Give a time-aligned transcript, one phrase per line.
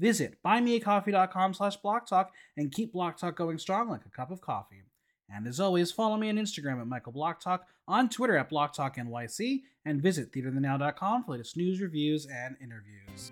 [0.00, 4.82] Visit buymeacoffee.com slash blocktalk and keep Block Talk going strong like a cup of coffee.
[5.28, 10.02] And as always, follow me on Instagram at Michael Blocktalk, on Twitter at BlocktalkNYC, and
[10.02, 13.30] visit theaterthenow.com for latest news, reviews, and interviews.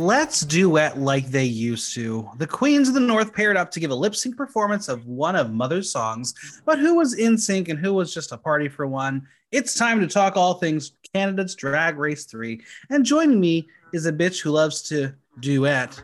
[0.00, 2.26] Let's duet like they used to.
[2.38, 5.36] The Queens of the North paired up to give a lip sync performance of one
[5.36, 8.86] of Mother's songs, but who was in sync and who was just a party for
[8.86, 9.28] one?
[9.52, 12.62] It's time to talk all things Canada's Drag Race 3.
[12.88, 16.02] And joining me is a bitch who loves to duet,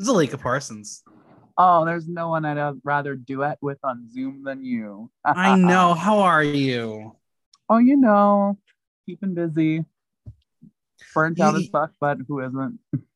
[0.00, 1.02] Zalika Parsons.
[1.58, 5.10] Oh, there's no one I'd uh, rather duet with on Zoom than you.
[5.24, 5.94] I know.
[5.94, 7.16] How are you?
[7.68, 8.56] Oh, you know,
[9.04, 9.84] keeping busy.
[11.12, 12.78] Burnt out as fuck, but who isn't?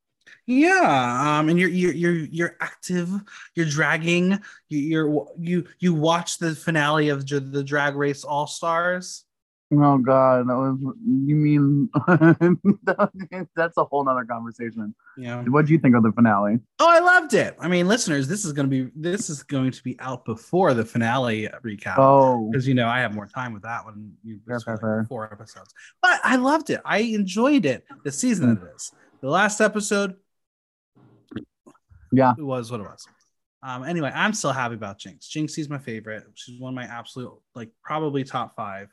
[0.47, 3.11] Yeah, um, and you're you're you're you're active.
[3.55, 4.39] You're dragging.
[4.69, 9.25] You, you're you you watch the finale of the Drag Race All Stars.
[9.73, 10.79] Oh God, that was.
[11.05, 11.89] You mean
[13.57, 14.95] that's a whole nother conversation.
[15.17, 15.43] Yeah.
[15.49, 16.61] What do you think of the finale?
[16.79, 17.57] Oh, I loved it.
[17.59, 20.73] I mean, listeners, this is going to be this is going to be out before
[20.73, 21.97] the finale recap.
[21.99, 24.13] Oh, because you know I have more time with that one.
[24.23, 25.07] You Fair, fair, like fair.
[25.09, 26.81] four episodes, but I loved it.
[26.85, 27.85] I enjoyed it.
[28.05, 30.15] The season of this, The last episode,
[32.17, 32.35] yeah.
[32.39, 33.07] it was what it was.
[33.63, 35.27] Um, anyway, I'm still happy about Jinx.
[35.29, 36.25] Jinx is my favorite.
[36.35, 38.89] She's one of my absolute, like, probably top five.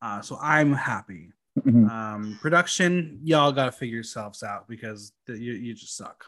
[0.00, 1.32] Uh, so I'm happy.
[1.60, 1.90] Mhm.
[1.90, 6.24] Um, production, y'all got to figure yourselves out because the, you, you just suck.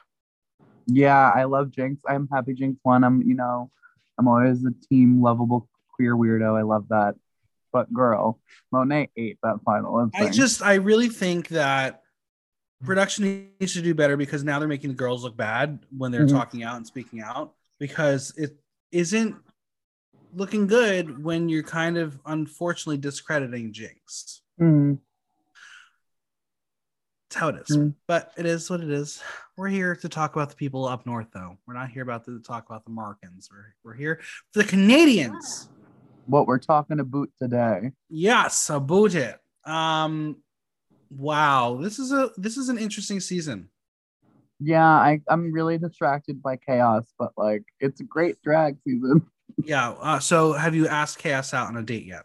[0.87, 2.03] Yeah, I love Jinx.
[2.07, 3.05] I'm happy Jinx won.
[3.05, 3.71] I'm, you know,
[4.19, 6.59] I'm always a team lovable queer weirdo.
[6.59, 7.15] I love that.
[7.73, 8.39] But girl,
[8.71, 10.11] Monet ate that final.
[10.15, 12.04] I just, I really think that
[12.85, 16.27] production needs to do better because now they're making the girls look bad when they're
[16.27, 16.31] Mhm.
[16.31, 18.59] talking out and speaking out because it
[18.93, 19.37] isn't
[20.35, 24.43] looking good when you're kind of unfortunately discrediting Jinx.
[24.61, 24.99] Mhm.
[27.29, 27.77] It's how it is.
[27.77, 27.95] Mm.
[28.07, 29.23] But it is what it is.
[29.57, 31.59] We're here to talk about the people up north, though.
[31.67, 33.49] We're not here about to talk about the Markins.
[33.51, 34.21] We're, we're here
[34.53, 35.69] for the Canadians.
[36.27, 37.93] what we're talking about today.
[38.09, 39.39] Yes, about it.
[39.65, 40.37] Um,
[41.11, 43.69] wow, this is a this is an interesting season.
[44.61, 49.27] Yeah, I, I'm really distracted by Kaos, but like it's a great drag season.
[49.63, 49.91] Yeah.
[49.91, 52.25] Uh, so, have you asked Kaos out on a date yet?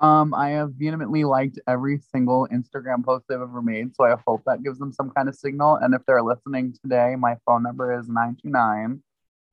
[0.00, 4.42] Um, I have vehemently liked every single Instagram post they've ever made, so I hope
[4.46, 5.76] that gives them some kind of signal.
[5.76, 9.02] And if they're listening today, my phone number is 929.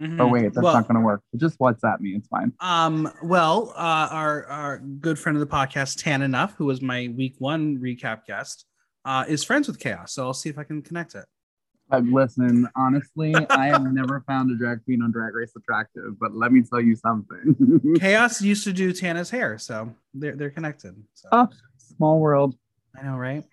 [0.04, 0.20] Mhm.
[0.20, 1.22] Oh wait, that's well, not gonna work.
[1.38, 2.52] Just WhatsApp me, it's fine.
[2.60, 7.14] Um, well, uh, our our good friend of the podcast, Tan Enough, who was my
[7.16, 8.66] week one recap guest,
[9.06, 10.14] uh, is friends with Kaos.
[10.14, 11.26] So I'll see if I can connect it.
[11.90, 16.36] Uh, listen, honestly, I have never found a drag queen on Drag Race attractive, but
[16.36, 17.96] let me tell you something.
[18.00, 21.02] Kaos used to do Tana's hair, so they're they're connected.
[21.14, 22.58] So oh, small world.
[23.00, 23.46] I know, right?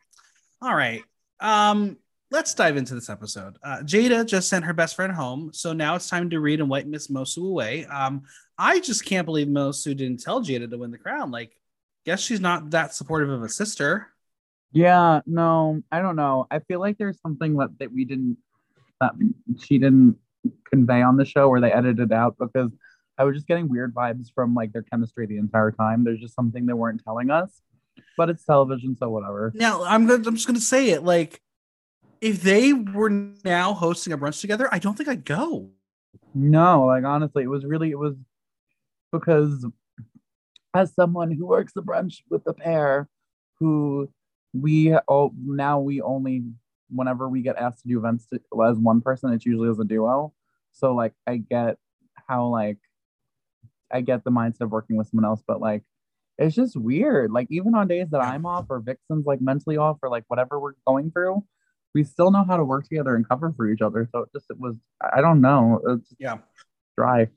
[0.60, 1.02] All right.
[1.38, 1.96] Um,
[2.30, 3.56] let's dive into this episode.
[3.62, 6.68] Uh, Jada just sent her best friend home, so now it's time to read and
[6.68, 7.84] wipe Miss Moço away.
[7.86, 8.22] Um,
[8.58, 11.30] I just can't believe Moço didn't tell Jada to win the crown.
[11.30, 11.56] Like,
[12.04, 14.08] guess she's not that supportive of a sister.
[14.72, 16.46] Yeah, no, I don't know.
[16.50, 18.38] I feel like there's something that, that we didn't
[19.00, 19.12] that
[19.58, 20.16] she didn't
[20.68, 22.70] convey on the show or they edited out because
[23.18, 26.04] I was just getting weird vibes from like their chemistry the entire time.
[26.04, 27.60] There's just something they weren't telling us.
[28.16, 29.52] But it's television, so whatever.
[29.54, 31.02] Now, I'm I'm just gonna say it.
[31.02, 31.40] Like,
[32.20, 33.10] if they were
[33.44, 35.70] now hosting a brunch together, I don't think I'd go.
[36.34, 38.14] No, like honestly, it was really it was
[39.12, 39.66] because
[40.74, 43.08] as someone who works the brunch with the pair,
[43.58, 44.08] who
[44.52, 46.44] we oh now we only
[46.90, 49.84] whenever we get asked to do events to, as one person, it's usually as a
[49.84, 50.32] duo.
[50.72, 51.78] So like I get
[52.28, 52.78] how like
[53.90, 55.82] I get the mindset of working with someone else, but like
[56.38, 57.32] it's just weird.
[57.32, 60.58] Like even on days that I'm off or Vixen's like mentally off or like whatever
[60.58, 61.44] we're going through,
[61.94, 64.08] we still know how to work together and cover for each other.
[64.12, 65.80] So it just it was I don't know.
[65.86, 66.38] It's Yeah.
[66.96, 67.28] dry.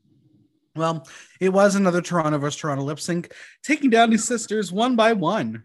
[0.76, 1.06] Well,
[1.40, 5.64] it was another Toronto versus Toronto lip sync, taking down these sisters one by one.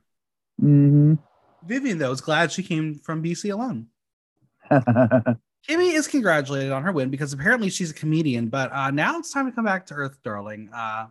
[0.59, 1.15] hmm
[1.63, 3.87] Vivian, though, is glad she came from BC alone.
[4.71, 9.31] Kimmy is congratulated on her win because apparently she's a comedian, but uh, now it's
[9.31, 10.69] time to come back to Earth, darling.
[10.73, 11.07] Uh,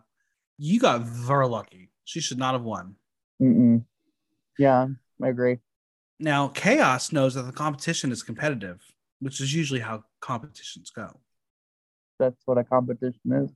[0.57, 1.91] you got very lucky.
[2.05, 2.95] She should not have won.
[3.41, 3.83] Mm-mm.
[4.57, 4.87] Yeah,
[5.21, 5.59] I agree.
[6.19, 8.81] Now, Kaos knows that the competition is competitive,
[9.19, 11.19] which is usually how competitions go.
[12.19, 13.51] That's what a competition is.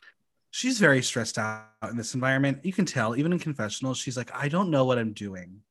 [0.51, 2.59] She's very stressed out in this environment.
[2.63, 5.61] You can tell, even in confessionals, she's like, I don't know what I'm doing.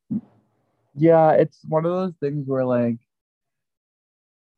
[0.95, 2.99] Yeah, it's one of those things where like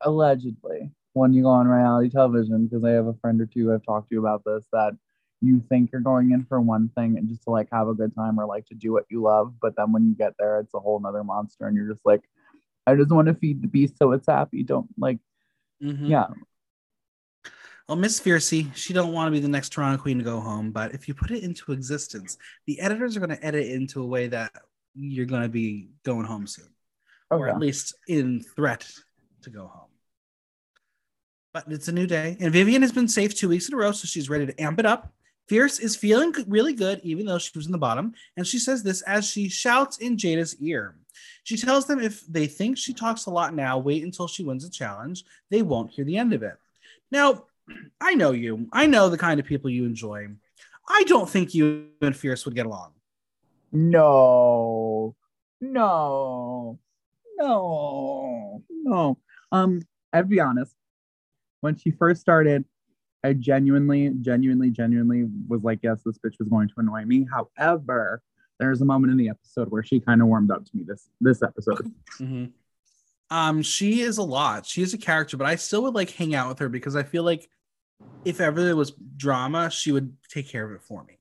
[0.01, 3.85] allegedly when you go on reality television, because I have a friend or two I've
[3.85, 4.95] talked to about this, that
[5.41, 8.15] you think you're going in for one thing and just to like have a good
[8.15, 10.73] time or like to do what you love, but then when you get there, it's
[10.73, 12.21] a whole nother monster, and you're just like,
[12.87, 14.63] I just want to feed the beast so it's happy.
[14.63, 15.19] Don't like,
[15.81, 16.09] Mhm.
[16.09, 16.27] yeah,
[17.87, 20.71] Well, Miss Fiercey, she don't want to be the next Toronto Queen to go home,
[20.71, 22.35] but if you put it into existence,
[22.65, 24.51] the editors are going to edit it into a way that
[24.95, 26.69] you're going to be going home soon,
[27.29, 28.89] oh, or at least in threat
[29.43, 29.89] to go home.
[31.53, 33.91] But it's a new day, and Vivian has been safe two weeks in a row,
[33.91, 35.13] so she's ready to amp it up.
[35.47, 38.81] Fierce is feeling really good, even though she was in the bottom, and she says
[38.81, 40.95] this as she shouts in Jada's ear.
[41.43, 44.65] She tells them if they think she talks a lot now, wait until she wins
[44.65, 45.23] a challenge.
[45.51, 46.57] They won't hear the end of it.
[47.11, 47.45] Now,
[48.01, 48.67] I know you.
[48.73, 50.27] I know the kind of people you enjoy.
[50.87, 52.93] I don't think you and Fierce would get along.
[53.71, 55.15] No,
[55.61, 56.79] no,
[57.37, 59.17] no, no.
[59.51, 59.81] Um,
[60.13, 60.75] I'd be honest.
[61.61, 62.65] When she first started,
[63.25, 67.27] I genuinely, genuinely, genuinely was like, yes, this bitch was going to annoy me.
[67.31, 68.21] However,
[68.59, 71.09] there's a moment in the episode where she kind of warmed up to me this
[71.19, 71.91] this episode.
[73.31, 74.67] Um, she is a lot.
[74.67, 77.01] She is a character, but I still would like hang out with her because I
[77.01, 77.49] feel like
[78.23, 81.17] if ever there was drama, she would take care of it for me.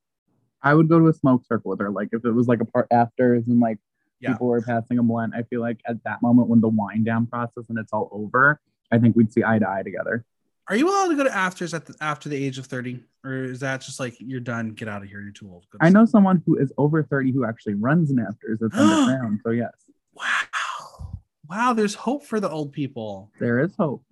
[0.63, 1.91] I would go to a smoke circle with her.
[1.91, 3.79] Like if it was like a part afters and like
[4.21, 4.33] Yeah.
[4.33, 7.27] people were passing a blunt, I feel like at that moment when the wind down
[7.27, 8.61] process and it's all over,
[8.93, 10.27] I think we'd see eye to eye together.
[10.69, 13.01] Are you allowed to go to afters at the, after the age of 30?
[13.23, 15.67] Or is that just like you're done, get out of here, you're too old?
[15.81, 19.41] I know someone who is over 30 who actually runs an afters that's underground.
[19.45, 19.73] So yes,
[20.15, 21.19] Wow.
[21.49, 23.31] Wow, there's hope for the old people.
[23.39, 24.05] there is hope.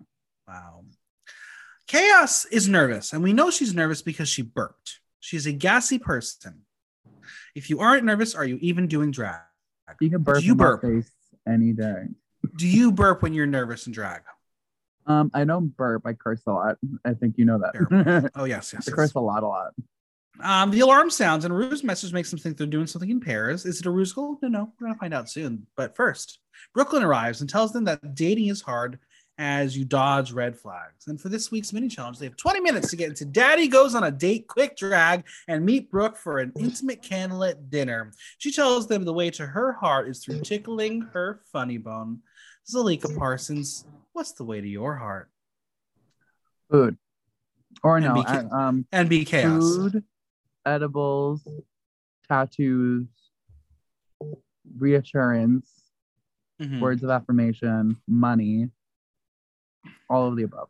[0.46, 0.84] Wow.
[1.88, 5.00] Kaos is nervous, and we know she's nervous because she burped.
[5.20, 6.62] She's a gassy person.
[7.54, 9.40] If you aren't nervous, are you even doing drag?
[10.00, 10.82] You can burp you in burp?
[10.82, 11.10] face
[11.46, 12.04] any day.
[12.56, 14.22] Do you burp when you're nervous in drag?
[15.06, 16.02] Um, I don't burp.
[16.06, 16.76] I curse a lot.
[17.04, 18.30] I think you know that.
[18.34, 18.88] Oh yes, yes.
[18.88, 18.94] I yes.
[18.94, 19.72] curse a lot, a lot.
[20.42, 23.66] Um, the alarm sounds, and Rue's message makes them think they're doing something in Paris.
[23.66, 24.38] Is it a ruse goal?
[24.42, 24.72] No, no.
[24.80, 25.66] We're gonna find out soon.
[25.76, 26.40] But first,
[26.74, 28.98] Brooke Lynn arrives and tells them that dating is hard
[29.38, 31.06] as you dodge red flags.
[31.06, 33.94] And for this week's mini challenge, they have 20 minutes to get into Daddy Goes
[33.94, 38.12] on a Date Quick Drag and meet Brooke for an intimate candlelit dinner.
[38.38, 42.20] She tells them the way to her heart is through tickling her funny bone.
[42.70, 45.30] Zalika Parsons, what's the way to your heart?
[46.70, 46.96] Food.
[47.82, 48.38] Or And no, be I-
[48.68, 49.60] um, And be chaos.
[49.62, 50.04] food,
[50.64, 51.46] edibles,
[52.28, 53.06] tattoos,
[54.76, 55.70] reassurance,
[56.60, 56.80] Mhm.
[56.80, 58.70] words of affirmation, money,
[60.08, 60.68] all of the above.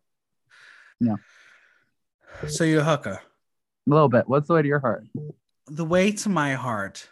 [1.01, 1.17] Yeah.
[2.49, 3.21] So you're hooker.
[3.87, 4.29] A little bit.
[4.29, 5.07] What's the way to your heart?
[5.67, 7.09] the way to my heart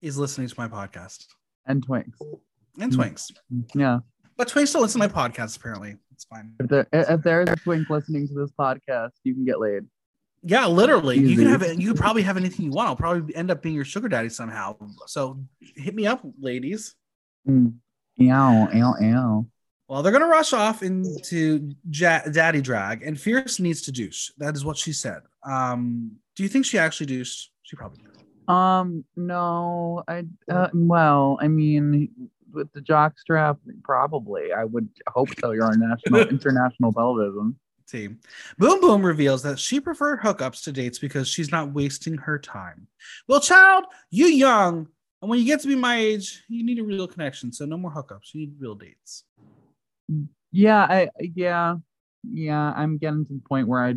[0.00, 1.26] is listening to my podcast
[1.66, 2.14] And twinks.
[2.80, 3.00] and Hmm.
[3.00, 3.32] Twinks.
[3.74, 4.00] Yeah.
[4.38, 5.96] But Twinks don't listen to my podcast, apparently.
[6.12, 6.52] It's fine.
[6.60, 9.82] If there if there's a twink listening to this podcast, you can get laid.
[10.44, 11.18] Yeah, literally.
[11.18, 11.80] You can have it.
[11.80, 12.88] You probably have anything you want.
[12.88, 14.76] I'll probably end up being your sugar daddy somehow.
[15.06, 16.94] So hit me up, ladies.
[17.48, 17.74] Mm.
[18.22, 19.46] Ow, ow, ow.
[19.88, 24.30] Well, they're gonna rush off into ja- daddy drag, and Fierce needs to douche.
[24.38, 25.22] That is what she said.
[25.42, 27.50] Um, do you think she actually douched?
[27.62, 28.54] She probably did.
[28.54, 34.52] Um, no, I uh, well, I mean, with the jock strap, probably.
[34.52, 35.52] I would hope so.
[35.52, 37.56] You're on national, international television.
[37.88, 38.20] team.
[38.58, 42.86] Boom Boom reveals that she preferred hookups to dates because she's not wasting her time.
[43.26, 44.88] Well, child, you young,
[45.20, 47.52] and when you get to be my age, you need a real connection.
[47.52, 48.32] So no more hookups.
[48.34, 49.24] You need real dates.
[50.52, 51.76] Yeah, I yeah,
[52.22, 52.72] yeah.
[52.76, 53.94] I'm getting to the point where I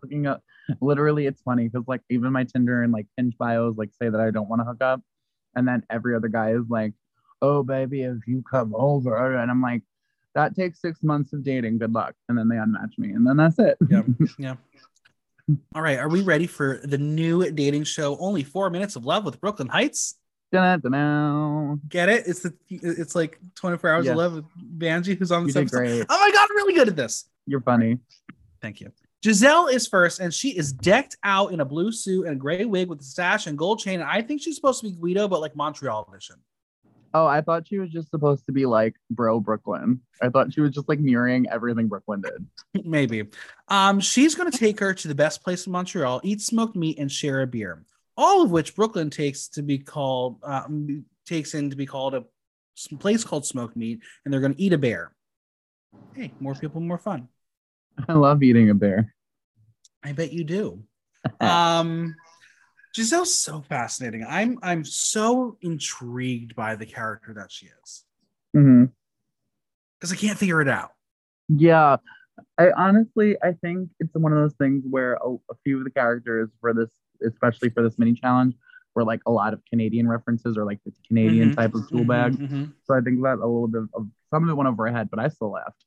[0.00, 0.42] hooking up.
[0.80, 4.20] Literally, it's funny because like even my Tinder and like Hinge bios like say that
[4.20, 5.00] I don't want to hook up,
[5.54, 6.92] and then every other guy is like,
[7.42, 9.82] "Oh, baby, if you come over," and I'm like,
[10.34, 11.78] "That takes six months of dating.
[11.78, 13.76] Good luck." And then they unmatch me, and then that's it.
[13.88, 14.02] Yeah.
[14.38, 14.54] Yeah.
[15.74, 15.98] All right.
[15.98, 18.18] Are we ready for the new dating show?
[18.18, 20.16] Only four minutes of love with Brooke Lynn Hytes.
[20.52, 21.76] Da-da-da-da.
[21.88, 22.26] Get it?
[22.26, 24.12] It's the it's like 24 hours Yes.
[24.12, 24.44] of love with
[24.78, 25.78] Banji, who's on the this did episode.
[25.78, 26.06] great.
[26.08, 27.24] Oh my god, I'm really good at this.
[27.46, 27.98] You're funny.
[28.60, 28.92] Thank you.
[29.24, 32.64] Giselle is first, and she is decked out in a blue suit and a gray
[32.66, 34.00] wig with a sash and gold chain.
[34.00, 36.36] And I think she's supposed to be Guido, but like Montreal edition.
[37.14, 40.00] Oh, I thought she was just supposed to be like bro Brooke Lynn.
[40.20, 42.84] I thought she was just like mirroring everything Brooke Lynn did.
[42.84, 43.24] Maybe.
[43.68, 46.98] Um, she's going to take her to the best place in Montreal, eat smoked meat,
[46.98, 47.84] and share a beer.
[48.16, 52.14] All of which Brooke Lynn takes to be called um, takes in to be called
[52.14, 52.24] a
[52.98, 55.12] place called Smoked Meat, and they're going to eat a bear.
[56.14, 57.28] Hey, more people, more fun.
[58.08, 59.14] I love eating a bear.
[60.02, 60.82] I bet you do.
[61.40, 62.14] um,
[62.94, 64.24] Gizelle's so fascinating.
[64.28, 68.04] I'm I'm so intrigued by the character that she is
[70.00, 70.92] because I can't figure it out.
[71.48, 71.96] Yeah,
[72.58, 75.90] I honestly I think it's one of those things where a, a few of the
[75.90, 76.90] characters for this,
[77.26, 78.54] especially for this mini challenge,
[78.94, 82.04] were like a lot of Canadian references or like the Canadian Mhm, type of tool
[82.04, 82.32] mhm, bag.
[82.32, 82.72] mhm.
[82.86, 85.08] So I think that a little bit of some of it went over her head,
[85.10, 85.84] but I still laughed.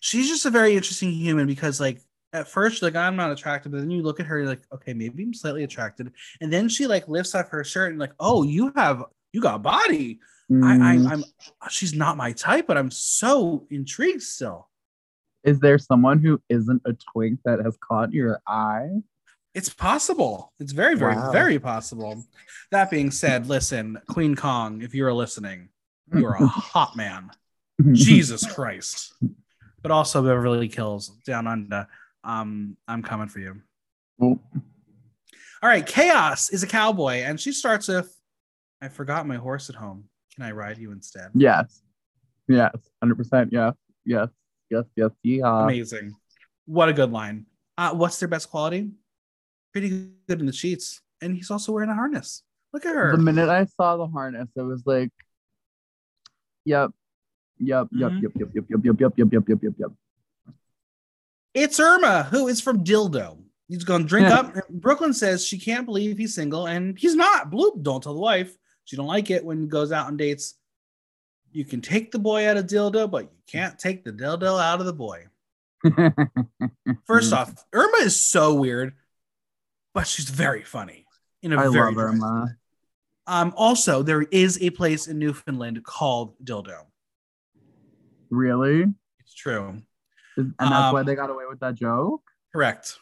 [0.00, 2.00] She's just a very interesting human because like
[2.32, 4.62] at first you're like I'm not attracted, but then you look at her you're like
[4.72, 8.12] okay maybe I'm slightly attracted, and then she like lifts up her shirt and like
[8.20, 10.20] oh you have you got body.
[10.50, 11.24] I, Mm, I I'm
[11.68, 14.68] she's not my type, but I'm so intrigued still.
[15.44, 18.88] Is there someone who isn't a twink that has caught your eye?
[19.54, 20.52] It's possible.
[20.58, 21.32] It's very, very, Wow.
[21.32, 22.24] very possible.
[22.70, 25.68] That being said, listen, Kween Kong, if you're listening,
[26.14, 27.30] you're a hot man.
[27.92, 29.12] Jesus Christ.
[29.82, 31.86] But also Beverly Kills down under.
[32.28, 33.60] Um, I'm coming for you.
[34.20, 34.38] All
[35.62, 38.14] right, Kaos is a cowboy, and she starts with
[38.82, 40.04] I forgot my horse at home.
[40.34, 41.30] Can I ride you instead?
[41.34, 41.82] yes,
[42.46, 42.70] yes,
[43.02, 43.48] hundred percent.
[43.52, 44.28] Yes, yes,
[44.70, 45.10] yes, yes.
[45.26, 45.64] Yeehaw.
[45.64, 46.14] Amazing.
[46.66, 47.46] What a good line.
[47.78, 48.90] Uh, what's their best quality?
[49.72, 51.00] Pretty good in the sheets.
[51.20, 52.42] And he's also wearing a harness.
[52.72, 53.10] Look at her.
[53.16, 55.10] The minute I saw the harness, it was like,
[56.64, 56.90] yep,
[57.58, 58.22] yep, yep, Mhm.
[58.22, 59.90] yep, yep, yep, yep, yep, yep, yep, yep, yep, yep, yep.
[61.58, 63.36] It's Irma, who is from Dildo.
[63.66, 64.54] He's going to drink up.
[64.70, 67.50] Brooke Lynn says she can't believe he's single, and he's not.
[67.50, 68.56] Bloop, don't tell the wife.
[68.84, 70.54] She don't like it when he goes out on dates.
[71.50, 74.78] You can take the boy out of Dildo, but you can't take the Dildo out
[74.78, 75.26] of the boy.
[77.06, 78.94] First off, Irma is so weird,
[79.94, 81.06] but she's very funny.
[81.42, 82.56] In a I very love Irma.
[83.26, 86.86] Um, also, there is a place in Newfoundland called Dildo.
[88.30, 88.84] Really?
[89.20, 89.82] It's true.
[90.38, 92.22] And that's why Um, they got away with that joke?
[92.52, 92.98] Correct.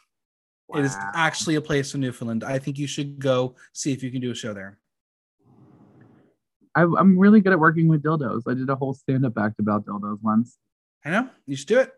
[0.75, 2.43] It is actually a place in Newfoundland.
[2.43, 4.79] I think you should go see if you can do a show there.
[6.75, 8.43] I, I'm really good at working with dildos.
[8.49, 10.59] I did a whole stand-up act about dildos once.
[11.05, 11.31] I know.
[11.47, 11.93] You should do it.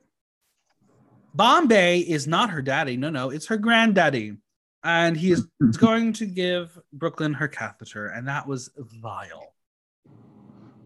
[1.37, 2.97] Bombae is not her daddy.
[2.97, 4.37] No, no, it's her granddaddy.
[4.85, 5.47] And he is
[5.79, 9.55] going to give Brooke Lynn her catheter, and that was vile.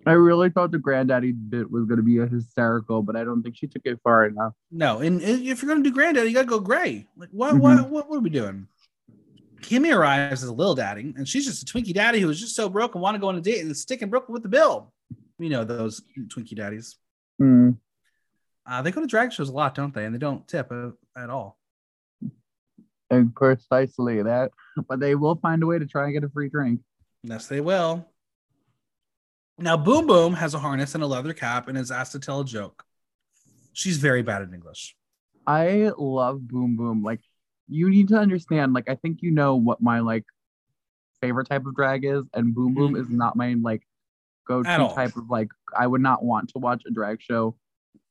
[0.04, 3.42] I really thought the granddaddy bit was going to be a hysterical, but I don't
[3.42, 4.52] think she took it far enough.
[4.70, 7.06] No, and if you're going to do granddaddy, you got to go gray.
[7.16, 8.66] Like, what, what, what, what are we doing?
[9.60, 12.56] Kimmy arrives as a little daddy, and she's just a Twinkie daddy who was just
[12.56, 14.48] so broke and want to go on a date and sticking Brooke Lynn with the
[14.48, 14.92] bill.
[15.38, 16.96] You know those Twinkie daddies.
[17.38, 17.70] Hmm.
[18.66, 20.04] Uh, they go to drag shows a lot, don't they?
[20.04, 21.58] And they don't tip uh, at all.
[23.10, 24.50] And precisely that,
[24.88, 26.80] but they will find a way to try and get a free drink.
[27.22, 28.06] Yes, they will.
[29.58, 32.40] Now, Boom Boom has a harness and a leather cap and is asked to tell
[32.40, 32.84] a joke.
[33.72, 34.96] She's very bad at English.
[35.46, 37.02] I love Boom Boom.
[37.02, 37.20] Like,
[37.68, 38.72] you need to understand.
[38.72, 40.24] Like, I think you know what my like
[41.20, 43.82] favorite type of drag is, and Boom Boom is not my like
[44.46, 45.48] go-to type of like.
[45.76, 47.56] I would not want to watch a drag show.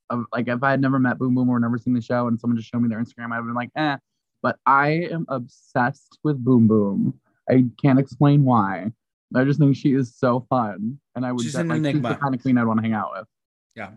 [0.10, 2.40] Of like, if I had never met Boom Boom or never seen the show, and
[2.40, 3.98] someone just showed me their Instagram, I'd been like, eh.
[4.42, 7.20] But I am obsessed with Boom Boom.
[7.50, 8.92] I can't explain why.
[9.36, 12.02] I just think she is so fun, and I would She's bet, an like, she's
[12.02, 13.28] the kind of queen I'd want to hang out with.
[13.76, 13.92] Yeah.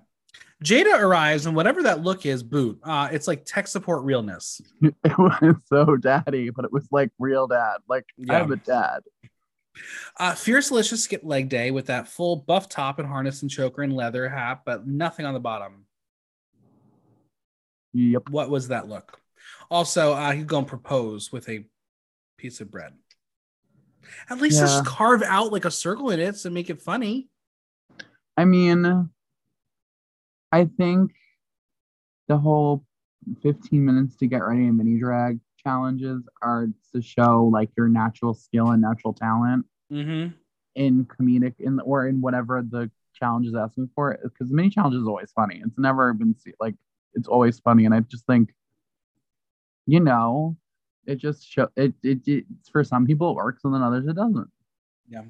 [0.62, 2.80] Jada arrives, and whatever that look is, boot.
[2.82, 4.60] Uh, it's like tech support realness.
[4.82, 7.78] It was so daddy, but it was like real dad.
[7.88, 8.42] Like Yeah.
[8.42, 9.00] I'm a dad.
[10.18, 13.82] Uh, Fierce Delicious skipped leg day with that full buff top and harness and choker
[13.82, 15.86] and leather hat, but nothing on the bottom.
[17.92, 18.30] Yep.
[18.30, 19.20] What was that look?
[19.70, 21.64] Also, uh, he'd go and propose with a
[22.38, 22.92] piece of bread.
[24.30, 24.66] At least Yeah.
[24.66, 27.28] just carve out like a circle in it to make it funny.
[28.36, 29.10] I mean,
[30.52, 31.12] I think
[32.28, 32.84] the whole
[33.42, 38.34] 15 minutes to get ready and mini drag challenges are to show like your natural
[38.34, 40.34] skill and natural talent Mm-hmm.
[40.74, 44.18] in comedic in or in whatever the challenge is asking for.
[44.22, 45.62] Because mini challenge is always funny.
[45.64, 46.74] It's never been se- like
[47.14, 48.52] it's always funny, and I just think,
[49.86, 50.56] you know,
[51.06, 54.16] it just show it, it, it for some people it works and then others it
[54.16, 54.48] doesn't.
[55.08, 55.22] Yeah.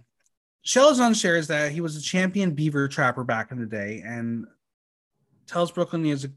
[0.65, 4.47] Chelazon shares that he was a champion beaver trapper back in the day and
[5.47, 6.29] tells Brooke Lynn he is a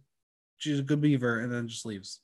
[0.58, 2.20] she's a good beaver and then just leaves.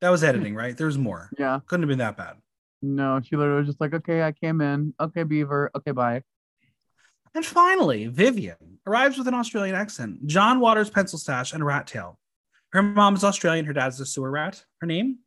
[0.00, 0.76] That was editing, right?
[0.76, 1.30] There's more.
[1.38, 1.60] Yeah.
[1.66, 2.36] Couldn't have been that bad.
[2.82, 4.94] No, she literally was just like, okay, I came in.
[5.00, 5.70] Okay, Beaver.
[5.74, 6.22] Okay, bye.
[7.34, 11.86] And finally, Vivian arrives with an Australian accent, John Waters pencil stash, and a rat
[11.86, 12.18] tail.
[12.72, 14.64] Her mom is Australian, her dad's a sewer rat.
[14.80, 15.18] Her name?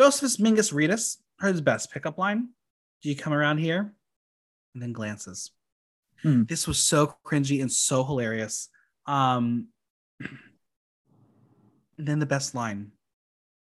[0.00, 2.48] Josephus Mingus Reedus, her best pickup line.
[3.02, 3.92] Do you come around here?
[4.74, 5.50] And then glances.
[6.22, 6.44] Hmm.
[6.44, 8.68] This was so cringy and so hilarious.
[9.06, 9.68] Um,
[10.20, 10.28] and
[11.98, 12.92] then the best line.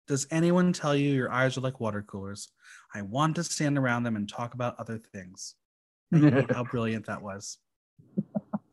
[0.07, 2.49] Does anyone tell you your eyes are like water coolers?
[2.95, 5.55] I want to stand around them and talk about other things.
[6.13, 7.59] I hate how brilliant that was.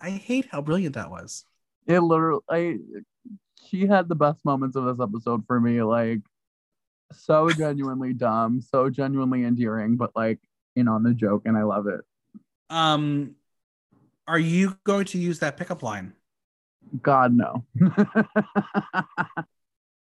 [0.01, 1.45] I hate how brilliant that was.
[1.87, 2.77] It literally, I,
[3.67, 5.83] she had the best moments of this episode for me.
[5.83, 6.21] Like,
[7.11, 10.39] so genuinely dumb, so genuinely endearing, but like
[10.75, 12.01] in on the joke, and I love it.
[12.69, 13.35] Um,
[14.27, 16.13] are you going to use that pickup line?
[17.01, 17.65] God no.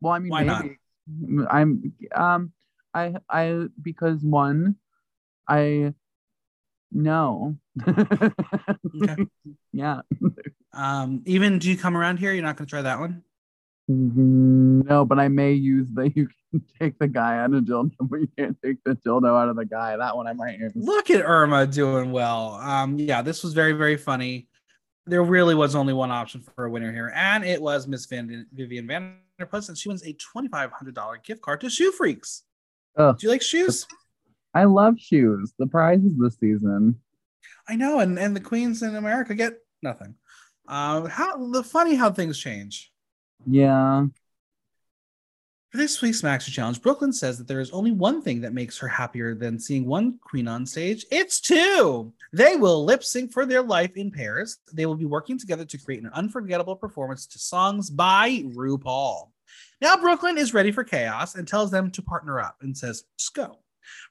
[0.01, 0.63] well, I mean, Why not?
[0.63, 0.77] maybe.
[1.49, 2.51] I'm um,
[2.93, 4.75] I I because one,
[5.47, 5.93] I
[6.91, 7.57] no.
[7.87, 9.15] Okay.
[9.73, 10.01] Yeah.
[10.73, 12.33] Um, even do you come around here?
[12.33, 13.23] You're not going to try that one?
[13.87, 18.19] No, but I may use the you can take the guy out of dildo, but
[18.19, 19.95] you can't take the dildo out of the guy.
[19.95, 20.73] That one I might use.
[20.75, 22.55] Look at Irma doing well.
[22.55, 24.47] Um, yeah, this was very, very funny.
[25.05, 28.45] There really was only one option for a winner here, and it was Miss Van-
[28.51, 32.43] Vivian Vanderpuss, and she wins a $2,500 gift card to Shoe Freaks.
[32.97, 33.17] Ugh.
[33.17, 33.87] Do you like shoes?
[34.53, 35.53] I love shoes.
[35.57, 36.99] The prize prizes this season.
[37.69, 40.15] I know, and, and the queens in America get nothing.
[40.67, 42.91] Uh, how the funny how things change.
[43.45, 44.05] Yeah.
[45.69, 48.53] For this week's Maxi Challenge, Brooke Lynn says that there is only one thing that
[48.53, 51.05] makes her happier than seeing one queen on stage.
[51.11, 52.13] It's two.
[52.31, 54.59] They will lip sync for their life in pairs.
[54.73, 59.29] They will be working together to create an unforgettable performance to songs by RuPaul.
[59.81, 63.03] Now, Brooke Lynn is ready for chaos and tells them to partner up and says,
[63.17, 63.59] Just go.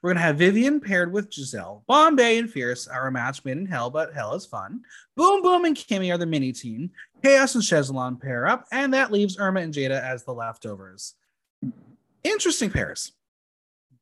[0.01, 1.83] We're going to have Vivian paired with Giselle.
[1.89, 4.81] Bombae and Fierce are a match made in hell, but hell is fun.
[5.15, 6.91] Boom Boom and Kimmy are the mini team.
[7.23, 11.15] Kaos and Chelazon pair up, and that leaves Irma and Jada as the leftovers.
[12.23, 13.13] Interesting pairs.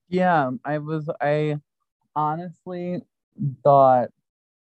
[0.09, 0.51] Yeah.
[0.63, 1.59] I was I
[2.15, 3.01] honestly
[3.63, 4.09] thought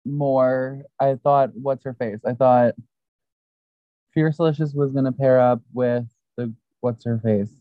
[0.04, 0.82] more.
[0.98, 2.20] I thought what's her face?
[2.26, 2.74] I thought
[4.14, 7.52] Fierce Delicious was gonna pair up with the what's her face?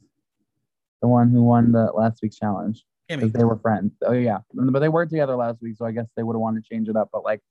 [1.01, 2.85] The one who won the last week's challenge.
[3.07, 3.33] Because Kimmy.
[3.33, 3.93] they were friends.
[4.05, 6.63] Oh yeah, but they worked together last week, so I guess they would have wanted
[6.63, 7.09] to change it up.
[7.11, 7.41] But like,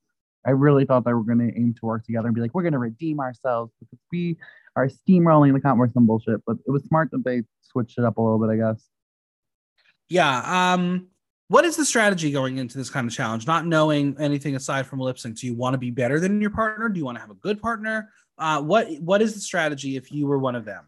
[0.47, 2.63] I really thought they were going to aim to work together and be like, we're
[2.63, 4.37] going to redeem ourselves because we
[4.77, 6.41] are steamrolling the comp or some bullshit.
[6.47, 8.85] But it was smart that they switched it up a little bit, I guess.
[10.09, 10.75] Yeah.
[10.75, 11.09] Um,
[11.49, 13.47] what is the strategy going into this kind of challenge?
[13.47, 15.39] Not knowing anything aside from lip sync.
[15.39, 16.89] Do you want to be better than your partner?
[16.89, 18.11] Do you want to have a good partner?
[18.39, 20.85] Uh, what what is the strategy if you were one of them?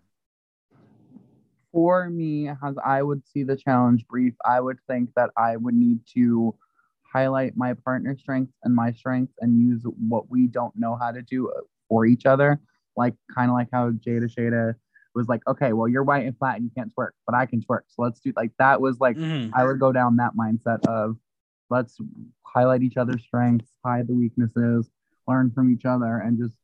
[1.73, 5.75] For me, as I would see the challenge brief, I would think that I would
[5.75, 6.55] need to
[7.03, 11.23] highlight my partner's strengths and my strengths and use what we don't know how to
[11.23, 11.53] do
[11.89, 12.61] for each other.
[12.97, 14.75] Like kind of like how Jada Shada
[15.15, 17.61] was like, okay, well you're white and flat and you can't twerk, but I can
[17.61, 17.83] twerk.
[17.89, 19.51] So let's do like that was like Mhm.
[19.55, 21.17] I would go down that mindset of
[21.71, 21.99] let's
[22.45, 24.91] highlight each other's strengths, hide the weaknesses,
[25.27, 26.57] learn from each other, and just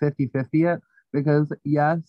[0.00, 0.80] 50 50 it.
[1.12, 2.00] Because, yes,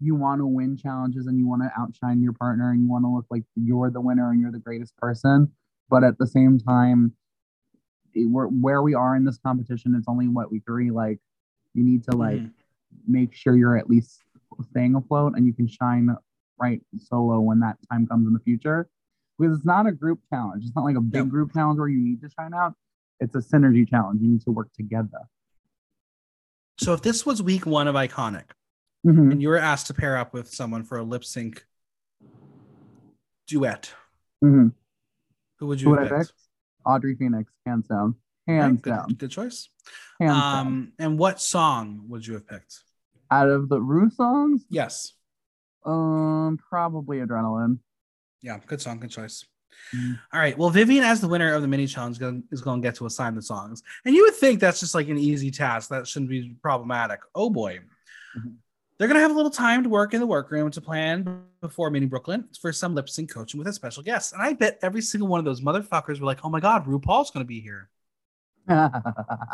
[0.00, 3.04] you want to win challenges and you want to outshine your partner and you want
[3.04, 5.50] to look like you're the winner and you're the greatest person.
[5.88, 7.12] But at the same time,
[8.14, 10.90] it- we're, where we are in this competition, it's only what week three.
[10.90, 11.20] Like,
[11.74, 12.52] you need to like Mhm.
[13.06, 14.22] make sure you're at least
[14.62, 16.14] staying afloat and you can shine
[16.58, 18.88] right solo when that time comes in the future.
[19.38, 20.64] Because it's not a group challenge.
[20.64, 21.28] It's not like a big Yep.
[21.28, 22.76] group challenge where you need to shine out.
[23.18, 24.22] It's a synergy challenge.
[24.22, 25.28] You need to work together.
[26.78, 28.50] So if this was week one of Iconic
[29.04, 29.32] Mhm.
[29.32, 31.66] and you were asked to pair up with someone for a lip sync
[33.46, 33.92] duet,
[34.42, 34.72] Mhm.
[35.58, 36.30] who would you Who would have I picked?
[36.30, 36.36] pick?
[36.86, 38.16] Audrey Phoenix, hands down.
[38.46, 39.08] Hands good, down.
[39.14, 39.68] Good choice.
[40.20, 40.66] Hands down.
[40.66, 42.82] Um, and what song would you have picked?
[43.30, 45.14] Out of the Rue songs, Yes.
[45.84, 47.78] um, probably Adrenaline.
[48.42, 49.44] Yeah, good song, good choice.
[49.94, 50.20] Mm.
[50.32, 50.56] All right.
[50.56, 53.34] Well, Vivian, as the winner of the mini challenge, is going to get to assign
[53.34, 55.88] the songs, and you would think that's just like an easy task.
[55.90, 57.20] That shouldn't be problematic.
[57.34, 57.80] Oh boy,
[58.38, 58.56] Mhm.
[59.04, 61.90] They're going to have a little time to work in the workroom to plan before
[61.90, 64.32] meeting Brooke Lynn for some lip sync coaching with a special guest.
[64.32, 67.30] And I bet every single one of those motherfuckers were like, "Oh my god, RuPaul's
[67.30, 67.90] going to be here."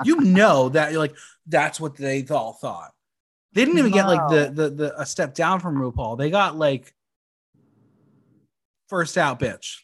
[0.05, 1.17] You know that you're like
[1.49, 2.93] that's what they all thought.
[3.53, 6.17] They didn't even get like the, the the a step down from RuPaul.
[6.17, 6.95] They got like
[8.87, 9.79] first out, bitch.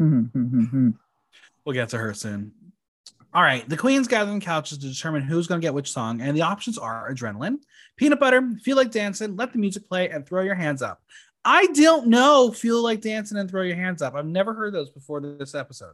[1.64, 2.52] We'll get to her soon.
[3.34, 6.20] All right, the queens gather on couches to determine who's going to get which song,
[6.22, 7.58] and the options are adrenaline,
[7.96, 11.02] peanut butter, feel like dancing, let the music play, and throw your hands up.
[11.44, 14.14] I don't know feel like dancing and throw your hands up.
[14.14, 15.92] I've never heard those before this episode.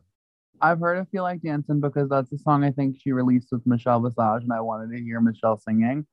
[0.61, 3.66] I've heard of Feel Like Dancing because that's a song I think she released with
[3.66, 6.07] Michelle Visage, and I wanted to hear Michelle singing.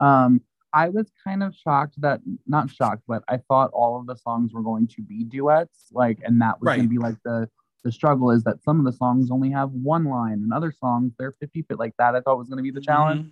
[0.00, 0.40] Um,
[0.72, 4.52] I was kind of shocked that not shocked, but I thought all of the songs
[4.52, 6.76] were going to be duets, like, and that was Right.
[6.76, 7.48] going to be like the
[7.84, 11.12] the struggle is that some of the songs only have one line, and other songs
[11.18, 12.14] they're 50 fit like that.
[12.14, 13.22] I thought was going to be the challenge.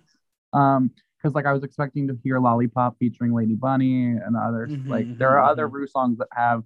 [0.53, 0.59] Mhm.
[0.59, 4.71] Um, because like I was expecting to hear Lollipop featuring Lady Bunny and others.
[4.71, 5.67] Mhm, like there are mhm, other.
[5.67, 6.63] Rue songs that have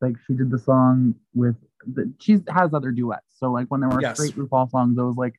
[0.00, 1.56] like she did the song with
[1.86, 3.26] the, she has other duets.
[3.36, 4.14] So like when there were Yes.
[4.14, 5.38] straight RuPaul songs, I was like,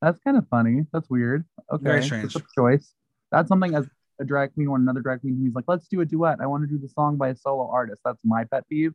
[0.00, 0.86] that's kind of funny.
[0.92, 1.44] That's weird.
[1.72, 2.94] Okay, Very that's a choice.
[3.30, 3.88] That's something as
[4.20, 6.38] a drag queen or another drag queen he's like, let's do a duet.
[6.40, 8.02] I want to do the song by a solo artist.
[8.04, 8.94] That's my pet peeve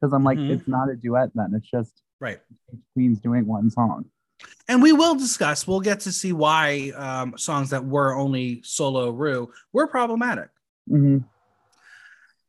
[0.00, 0.50] because I'm like, Mhm.
[0.50, 1.54] it's not a duet then.
[1.54, 2.40] It's just Right.
[2.92, 4.06] queens doing one song.
[4.68, 9.10] And we will discuss, we'll get to see why um, songs that were only solo
[9.10, 10.50] Rue were problematic.
[10.88, 11.18] hmm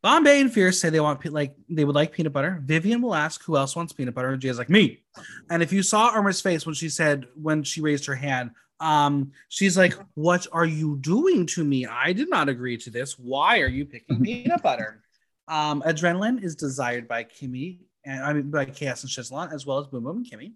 [0.04, 2.62] Bombae and Fierce say they want like they would like peanut butter.
[2.64, 5.04] Vivian will ask who else wants peanut butter, and Jay's like me.
[5.50, 9.32] And if you saw Irma's face when she said when she raised her hand, um,
[9.50, 11.88] she's like, "What are you doing to me?
[11.88, 13.18] I did not agree to this.
[13.18, 15.02] Why are you picking peanut butter?"
[15.48, 19.80] Um, adrenaline is desired by Kimmy and I mean by Kaos and Chelazon, as well
[19.80, 20.54] as Boom Boom and Kimmy.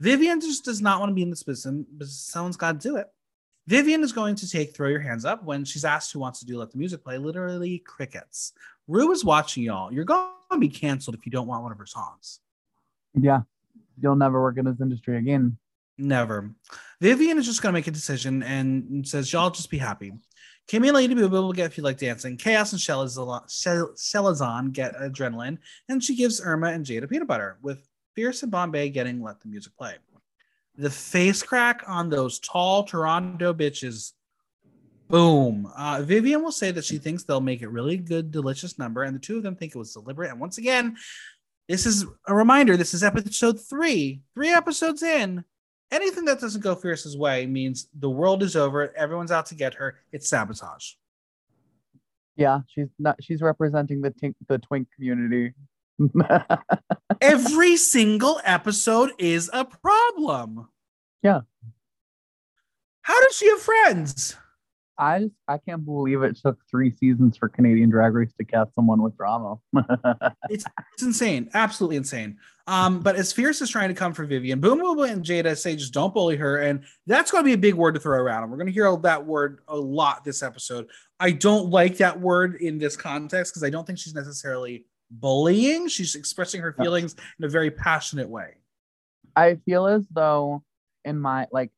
[0.00, 2.96] Vivian just does not want to be in this business, but someone's got to do
[2.96, 3.06] it.
[3.66, 6.46] Vivian is going to take Throw Your Hands Up when she's asked who wants to
[6.46, 7.16] do Let the Music Play.
[7.16, 8.52] Literally crickets.
[8.86, 9.92] Rue is watching y'all.
[9.92, 12.40] You're going to be canceled if you don't want one of her songs.
[13.14, 13.42] Yeah,
[14.00, 15.56] you'll never work in this industry again.
[15.96, 16.50] Never.
[17.00, 20.12] Vivian is just going to make a decision and says, Y'all just be happy.
[20.68, 22.36] Kimmy and Boo will get If You Like Dancing.
[22.38, 25.58] Kaos and Chelazon Shel- get Adrenaline.
[25.88, 29.40] And she gives Irma and Jade a peanut butter, with Fierce and Bombae getting Let
[29.40, 29.94] the Music Play.
[30.76, 34.12] The face crack on those tall Toronto bitches.
[35.08, 35.70] Boom.
[35.76, 39.14] Uh, Vivian will say that she thinks they'll make a really good, delicious number, and
[39.14, 40.30] the two of them think it was deliberate.
[40.30, 40.96] And once again,
[41.68, 45.44] this is a reminder this is episode three, three episodes in.
[45.94, 48.92] Anything that doesn't go Fierce's way means the world is over.
[48.96, 50.00] Everyone's out to get her.
[50.10, 50.94] It's sabotage.
[52.34, 53.14] Yeah, she's not.
[53.22, 55.54] She's representing the tink, the twink community.
[57.20, 60.66] Every single episode is a problem.
[61.22, 61.42] Yeah.
[63.02, 64.36] How does she have friends?
[64.98, 68.74] I just I can't believe it took three seasons for Canadian Drag Race to cast
[68.74, 69.56] someone with drama.
[70.50, 72.36] It's it's insane, absolutely insane.
[72.66, 75.76] Um, but as Fierce is trying to come for Vivian, Boom Boom and Jada say
[75.76, 78.42] just don't bully her, and that's going to be a big word to throw around.
[78.42, 80.88] And we're going to hear that word a lot this episode.
[81.18, 85.88] I don't like that word in this context because I don't think she's necessarily bullying.
[85.88, 88.54] She's expressing her feelings in a very passionate way.
[89.36, 90.62] I feel as though
[91.04, 91.70] in my like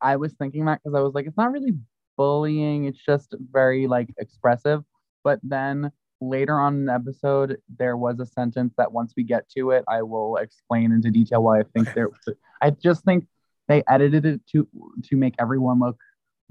[0.00, 1.74] I was thinking that because I was like, it's not really
[2.16, 4.84] bullying, it's just very like expressive.
[5.24, 9.48] But then later on in the episode, there was a sentence that once we get
[9.50, 11.94] to it, I will explain into detail why I think Okay.
[11.94, 13.26] there I just think
[13.68, 14.68] they edited it to
[15.04, 15.98] to make everyone look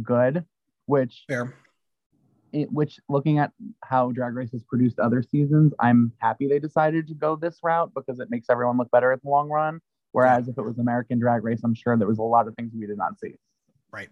[0.01, 0.45] good,
[0.85, 1.53] which Fair.
[2.51, 3.51] it, which looking at
[3.83, 7.91] how Drag Race has produced other seasons, I'm happy they decided to go this route
[7.93, 9.79] because it makes everyone look better in the long run.
[10.13, 12.73] Whereas if it was American Drag Race, I'm sure there was a lot of things
[12.77, 13.35] we did not see.
[13.91, 14.09] Right.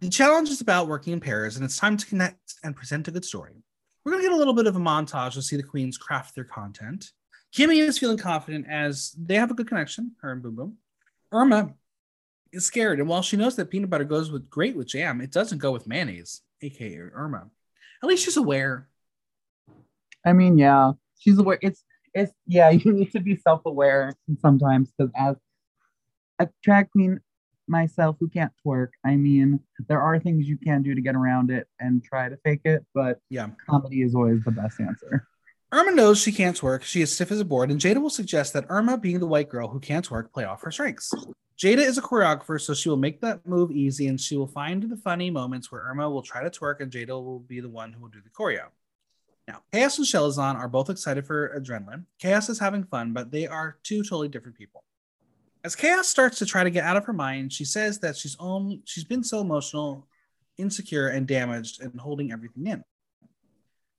[0.00, 3.10] The challenge is about working in pairs, and it's time to connect and present a
[3.10, 3.64] good story.
[4.04, 6.36] We're going to get a little bit of a montage to see the queens craft
[6.36, 7.10] their content.
[7.52, 10.76] Kimmy is feeling confident as they have a good connection, her and Boom Boom.
[11.32, 11.74] Irma
[12.52, 15.32] is scared, and while she knows that peanut butter goes with great with jam, it
[15.32, 17.50] doesn't go with mayonnaise, aka Irma.
[18.00, 18.88] At least she's aware.
[20.24, 21.58] I mean, yeah, she's aware.
[21.60, 21.82] It's
[22.14, 25.34] it's yeah, you need to be self aware sometimes because as
[26.38, 27.18] a drag queen
[27.68, 31.50] myself who can't twerk, I mean, there are things you can do to get around
[31.50, 33.50] it and try to fake it, but Yeah.
[33.68, 35.26] comedy is always the best answer.
[35.70, 36.82] Irma knows she can't twerk.
[36.82, 39.50] She is stiff as a board, and Jada will suggest that Irma, being the white
[39.50, 41.12] girl who can't twerk, play off her strengths.
[41.58, 44.84] Jada is a choreographer, so she will make that move easy, and she will find
[44.84, 47.92] the funny moments where Irma will try to twerk, and Jada will be the one
[47.92, 48.68] who will do the choreo.
[49.46, 52.04] Now, Kaos and Chelazon are both excited for Adrenaline.
[52.22, 54.84] Kaos is having fun, but they are two totally different people.
[55.68, 58.38] As Kaos starts to try to get out of her mind, she says that she's
[58.40, 60.08] only she's been so emotional,
[60.56, 62.82] insecure, and damaged, and holding everything in.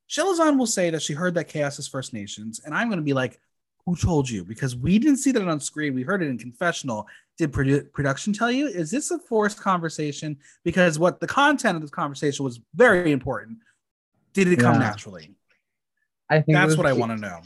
[0.09, 3.05] Chelazon will say that she heard that Kaos is First Nations, and I'm going to
[3.05, 3.39] be like,
[3.85, 4.43] who told you?
[4.43, 5.93] Because we didn't see that on screen.
[5.93, 7.05] We heard it in confessional.
[7.37, 8.65] Did produ- production tell you?
[8.65, 10.39] Is this a forced conversation?
[10.63, 13.59] Because what the content of this conversation was very important.
[14.33, 14.79] Did it come Yeah.
[14.79, 15.35] naturally?
[16.31, 17.41] I think That's what I want to know.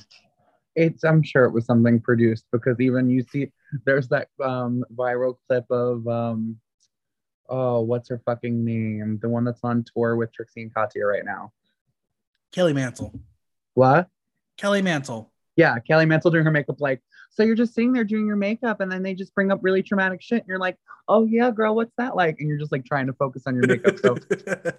[0.76, 3.52] It's I'm sure it was something produced because even you see
[3.86, 6.58] there's that um viral clip of um
[7.50, 9.20] oh what's her fucking name?
[9.22, 11.52] The one that's on tour with Trixie and Katya right now.
[12.52, 13.14] Kelly Mantle.
[13.74, 14.08] What?
[14.58, 15.32] Kelly Mantle.
[15.56, 18.80] Yeah, Kelly Mantle doing her makeup, like, so you're just sitting there doing your makeup,
[18.80, 21.76] and then they just bring up really traumatic shit, and you're like, oh yeah, girl,
[21.76, 22.38] what's that like?
[22.40, 24.00] And you're just like trying to focus on your makeup.
[24.00, 24.18] So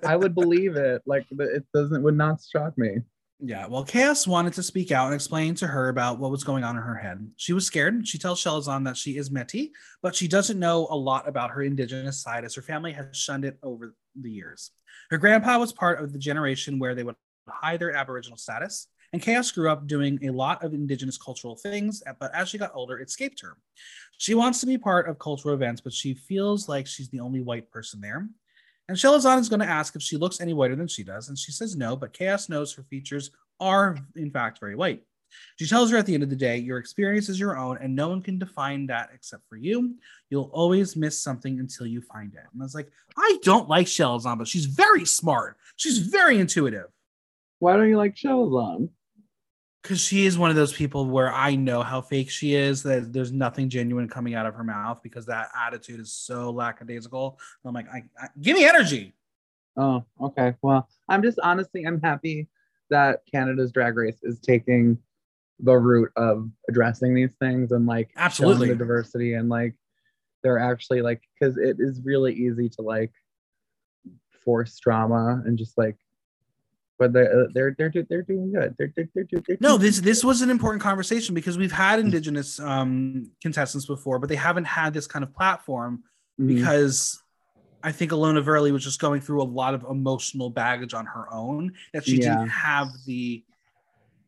[0.07, 1.03] I would believe it.
[1.07, 2.99] Like, it doesn't would not shock me.
[3.41, 6.65] Yeah, well, Kaos wanted to speak out and explain to her about what was going
[6.65, 7.31] on in her head.
[7.37, 8.07] She was scared.
[8.07, 9.71] She tells Chelazon that she is Métis,
[10.03, 13.45] but she doesn't know a lot about her indigenous side as her family has shunned
[13.45, 14.71] it over the years.
[15.11, 17.17] Her grandpa was part of the generation where they would
[17.49, 22.03] hide their Aboriginal status, and Kaos grew up doing a lot of indigenous cultural things,
[22.19, 23.59] but as she got older, it escaped her.
[24.17, 27.41] She wants to be part of cultural events, but she feels like she's the only
[27.41, 28.29] white person there.
[28.89, 31.39] And Chelazon is going to ask if she looks any whiter than she does, and
[31.39, 35.03] she says no, but Kaos knows her features are, in fact, very white.
[35.57, 37.95] She tells her at the end of the day, Your experience is your own, and
[37.95, 39.95] no one can define that except for you.
[40.31, 42.45] You'll always miss something until you find it.
[42.53, 45.57] And I was like, I don't like Chelazon, but she's very smart.
[45.77, 46.87] She's very intuitive.
[47.59, 48.91] Why don't you like Chelazon?
[49.85, 53.13] Because she is one of those people where I know how fake she is, that
[53.13, 57.39] there's nothing genuine coming out of her mouth because that attitude is so lackadaisical.
[57.67, 59.15] I'm like, I, I, give me energy.
[59.77, 60.55] Oh, okay.
[60.63, 62.49] Well, I'm just honestly, I'm happy
[62.89, 64.99] that Canada's Drag Race is taking
[65.61, 69.75] the route of addressing these things and like absolutely the diversity and like
[70.43, 73.13] they're actually like because it is really easy to like
[74.45, 75.97] force drama and just like
[76.99, 78.75] but they're they're they're they're doing good.
[78.79, 82.61] They're they're, they're, they're no, this this was an important conversation because we've had indigenous
[82.61, 86.05] um, contestants before, but they haven't had this kind of platform
[86.41, 86.55] mm-hmm.
[86.55, 87.21] because
[87.83, 91.33] I think Ilona Verley was just going through a lot of emotional baggage on her
[91.33, 92.37] own that she yeah.
[92.37, 93.45] didn't have the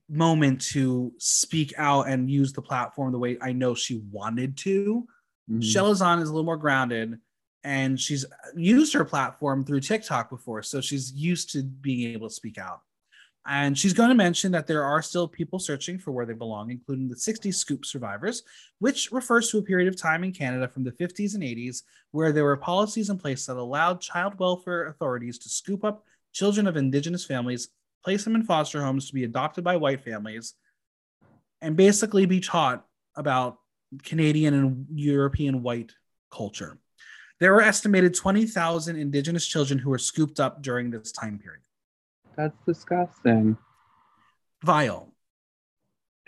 [0.09, 5.07] moment to speak out and use the platform the way I know she wanted to.
[5.51, 5.61] Mm-hmm.
[5.61, 7.19] Chelazon is a little more grounded
[7.67, 8.25] and she's
[8.55, 12.83] used her platform through TikTok before, so she's used to being able to speak out.
[13.45, 16.71] And she's going to mention that there are still people searching for where they belong,
[16.71, 18.45] including the 60 Scoop survivors,
[18.79, 22.31] which refers to a period of time in Canada from the 50s and 80s where
[22.31, 26.77] there were policies in place that allowed child welfare authorities to scoop up children of
[26.77, 27.71] Indigenous families,
[28.05, 30.55] place them in foster homes to be adopted by white families,
[31.61, 33.59] and basically be taught about
[34.05, 35.93] Canadian and European white
[36.31, 36.79] culture.
[37.39, 41.63] There were estimated 20,000 Indigenous children who were scooped up during this time period.
[42.37, 43.57] That's disgusting.
[44.63, 45.13] Vile.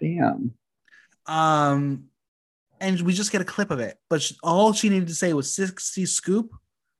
[0.00, 0.54] Damn.
[1.26, 2.04] Um,
[2.80, 3.98] and we just get a clip of it.
[4.08, 6.52] But she, all she needed to say was 60 scoop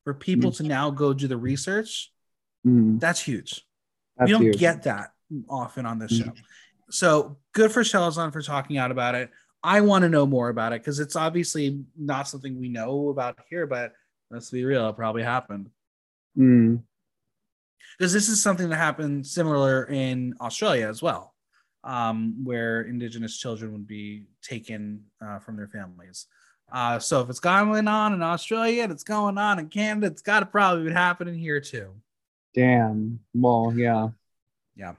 [0.04, 0.56] for people mm.
[0.56, 2.10] to now go do the research.
[2.66, 3.00] Mm.
[3.00, 3.64] That's huge.
[4.16, 4.58] That's we don't huge.
[4.58, 5.12] get that
[5.48, 6.24] often on this mm.
[6.24, 6.32] show.
[6.90, 9.30] So good for Chelazon for talking out about it.
[9.62, 13.38] I want to know more about it because it's obviously not something we know about
[13.50, 13.92] here, but
[14.30, 15.70] let's be real, it probably happened.
[16.36, 16.82] Mm.
[17.98, 21.34] Because this is something that happened similar in Australia as well,
[21.82, 26.26] um, where Indigenous children would be taken uh, from their families.
[26.70, 30.22] Uh, so if it's going on in Australia and it's going on in Canada, it's
[30.22, 31.94] got to probably be happening here too.
[32.54, 33.20] Damn.
[33.34, 34.08] Well, yeah.
[34.76, 34.94] Yeah.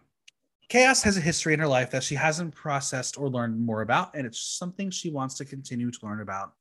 [0.70, 4.16] Kaos has a history in her life that she hasn't processed or learned more about,
[4.16, 6.54] and it's something she wants to continue to learn about.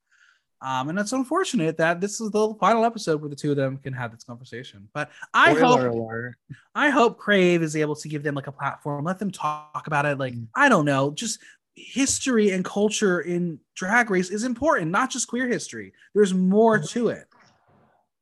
[0.60, 3.76] Um, and it's unfortunate that this is the final episode where the two of them
[3.76, 4.88] can have this conversation.
[4.92, 6.34] But I Spoiler hope alert.
[6.74, 10.06] I hope Crave is able to give them like a platform, let them talk about
[10.06, 10.18] it.
[10.18, 10.48] Like, mm.
[10.56, 11.38] I don't know, just
[11.76, 15.92] history and culture in drag race is important, not just queer history.
[16.14, 17.26] There's more to it.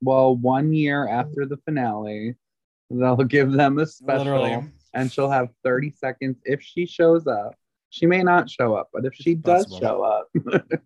[0.03, 2.35] Well, one year after the finale,
[2.91, 7.55] they'll give them a special Literally and she'll have 30 seconds if she shows up.
[7.91, 9.81] She may not show up, but if she it's does possible.
[9.81, 10.29] show up.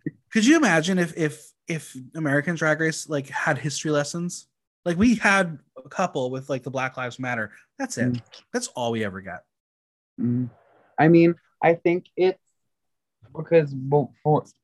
[0.32, 4.46] Could you imagine if if if American Drag Race like had history lessons?
[4.84, 7.52] Like we had a couple with like the Black Lives Matter.
[7.78, 8.12] That's it.
[8.12, 8.22] Mm.
[8.52, 9.40] That's all we ever got.
[10.20, 10.50] Mm.
[10.98, 12.38] I mean, I think it's
[13.34, 13.74] because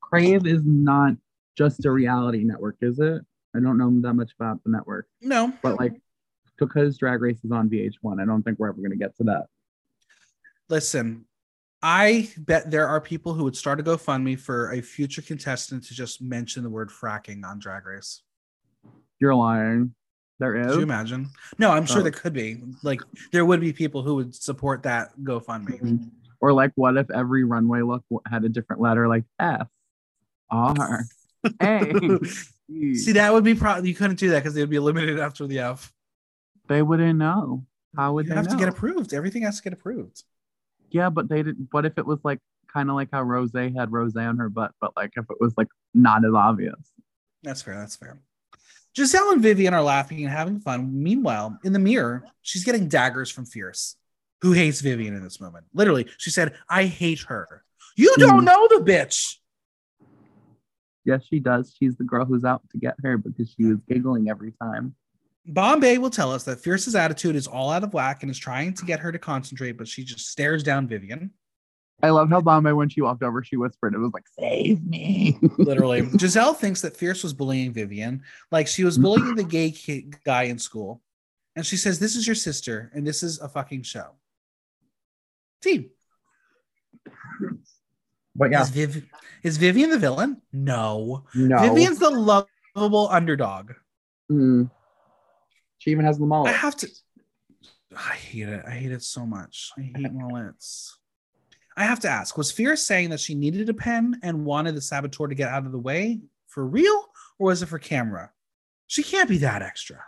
[0.00, 1.14] Crave is not
[1.56, 3.22] just a reality network, is it?
[3.54, 5.06] I don't know that much about the network.
[5.20, 5.52] No.
[5.62, 5.94] But like
[6.58, 8.20] because Drag Race is on VH1.
[8.20, 9.46] I don't think we're ever going to get to that.
[10.68, 11.26] Listen,
[11.82, 15.94] I bet there are people who would start a GoFundMe for a future contestant to
[15.94, 18.22] just mention the word fracking on Drag Race.
[19.20, 19.94] You're lying.
[20.38, 20.66] There is.
[20.66, 21.30] Could you imagine?
[21.58, 22.02] No, I'm sure oh.
[22.02, 22.60] there could be.
[22.82, 23.00] Like,
[23.32, 25.80] there would be people who would support that GoFundMe.
[25.80, 26.08] Mm-hmm.
[26.40, 29.68] Or like, what if every runway look had a different letter, like F,
[30.50, 31.04] R,
[31.62, 32.18] A?
[32.94, 35.46] See, that would be probably you couldn't do that because they would be eliminated after
[35.46, 35.92] the F.
[36.68, 37.64] They wouldn't know.
[37.96, 38.52] How would you they have know?
[38.52, 39.14] to get approved?
[39.14, 40.24] Everything has to get approved.
[40.90, 41.68] Yeah, but they didn't.
[41.70, 42.40] What if it was like
[42.72, 45.54] kind of like how Rose had Rose on her butt, but like if it was
[45.56, 46.92] like not as obvious?
[47.42, 47.76] That's fair.
[47.78, 48.20] That's fair.
[48.96, 51.02] Giselle and Vivian are laughing and having fun.
[51.02, 53.96] Meanwhile, in the mirror, she's getting daggers from Fierce,
[54.40, 55.66] who hates Vivian in this moment.
[55.74, 57.62] Literally, she said, I hate her.
[57.96, 58.44] You don't Hmm.
[58.46, 59.36] know the bitch.
[61.04, 61.74] Yes, she does.
[61.78, 64.94] She's the girl who's out to get her because she was giggling every time.
[65.48, 68.74] Bombae will tell us that Fierce's attitude is all out of whack and is trying
[68.74, 71.30] to get her to concentrate, but she just stares down Vivian.
[72.02, 75.38] I love how Bombae, when she walked over, she whispered, "It was like save me."
[75.58, 80.22] Literally, Giselle thinks that Fierce was bullying Vivian, like she was bullying the gay kid
[80.24, 81.00] guy in school,
[81.54, 84.10] and she says, "This is your sister, and this is a fucking show."
[85.62, 85.88] Team,
[88.34, 89.06] but yeah, is, Viv-
[89.42, 90.42] is Vivian the villain?
[90.52, 91.58] No, no.
[91.58, 93.72] Vivian's the lovable underdog.
[94.30, 94.70] Mm.
[95.86, 96.88] She even has the I have to.
[97.96, 98.64] I hate it.
[98.66, 99.70] I hate it so much.
[99.78, 100.98] I hate mullets.
[101.76, 104.80] I have to ask: Was Fear saying that she needed a pen and wanted the
[104.80, 107.06] saboteur to get out of the way for real,
[107.38, 108.32] or was it for camera?
[108.88, 110.02] She can't be that extra.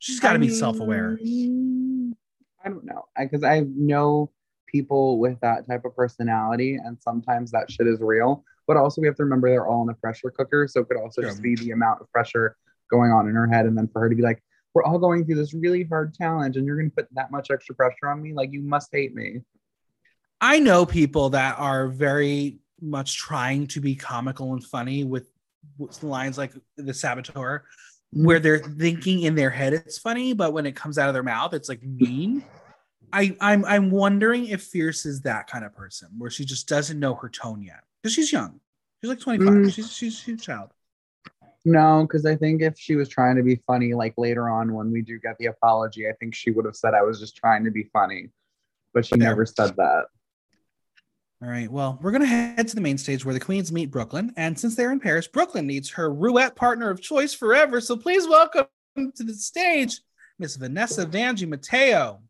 [0.00, 1.16] She's got to be self-aware.
[1.22, 4.32] I don't know because I, know
[4.66, 8.44] people with that type of personality, and sometimes that shit is real.
[8.66, 10.96] But also, we have to remember they're all in a pressure cooker, so it could
[10.96, 12.56] also just be the amount of pressure
[12.90, 14.42] going on in her head, and then for her to be like,
[14.74, 17.50] "We're all going through this really hard challenge, and you're going to put that much
[17.50, 18.32] extra pressure on me?
[18.32, 19.42] Like, you must hate me."
[20.40, 25.28] I know people that are very much trying to be comical and funny with,
[25.78, 27.64] with lines like the saboteur,
[28.12, 31.22] where they're thinking in their head it's funny, but when it comes out of their
[31.22, 32.44] mouth, it's like mean.
[33.12, 36.98] I, I'm I'm wondering if Fierce is that kind of person where she just doesn't
[36.98, 38.60] know her tone yet because she's young.
[39.00, 39.48] She's like 25.
[39.48, 39.72] Mm.
[39.72, 40.70] She's, she's she's a child.
[41.64, 44.92] No, because I think if she was trying to be funny, like later on when
[44.92, 47.64] we do get the apology, I think she would have said I was just trying
[47.64, 48.28] to be funny,
[48.92, 49.24] but she Yeah.
[49.28, 50.04] never said that.
[51.42, 51.70] All right.
[51.70, 54.58] Well, we're gonna head to the main stage where the queens meet Brooke Lynn, and
[54.58, 57.80] since they're in Paris, Brooke Lynn needs her roulette partner of choice forever.
[57.80, 60.00] So please welcome to the stage
[60.38, 62.22] Miss Vanessa Vanjie Mateo.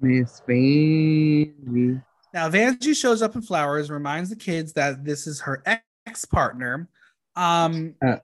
[0.00, 2.00] Miss Baby.
[2.34, 5.62] Now, Vanjie shows up in flowers, reminds the kids that this is her
[6.06, 6.88] ex partner.
[7.34, 8.16] Um, Uh.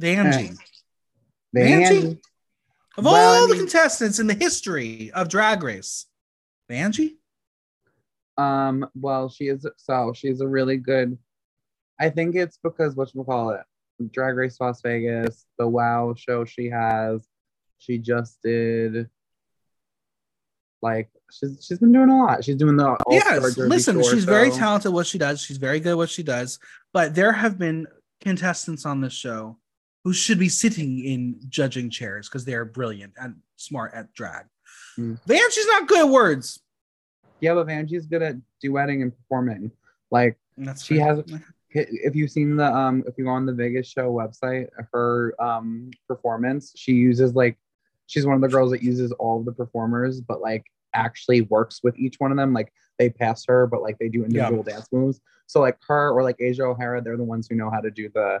[0.00, 0.56] Vanjie.
[1.54, 1.90] Vanjie.
[1.90, 2.20] Vanjie?
[2.96, 6.06] Of Well, all I the contestants in the history of Drag Race,
[6.70, 7.16] Vanjie?
[8.36, 11.18] Um, well, she is so she's a really good.
[12.00, 13.62] I think it's because what you call it,
[14.12, 17.26] Drag Race Las Vegas, the Wow show she has.
[17.78, 19.08] She just did.
[20.82, 22.44] Like she's she's been doing a lot.
[22.44, 23.56] She's doing the yes.
[23.56, 25.40] Listen, Shore she's very talented at what she does.
[25.40, 26.58] She's very good at what she does.
[26.92, 27.86] But there have been
[28.20, 29.58] contestants on this show
[30.04, 34.44] who should be sitting in judging chairs because they're brilliant and smart at drag.
[34.98, 35.18] Mm.
[35.26, 36.60] Vanjie's not good at words.
[37.40, 39.70] Yeah, but Vanjie's good at duetting and performing.
[40.10, 41.16] Like that's She fair.
[41.16, 41.24] has-
[41.70, 45.90] if you've seen the um if you go on the Vegas show website, her um
[46.06, 47.56] performance, she uses like
[48.06, 50.64] she's one of the girls that uses all of the performers, but like
[50.94, 52.52] actually works with each one of them.
[52.52, 55.20] Like they pass her, but like they do individual dance moves.
[55.46, 58.08] So like her or like Asia O'Hara, they're the ones who know how to do
[58.14, 58.40] the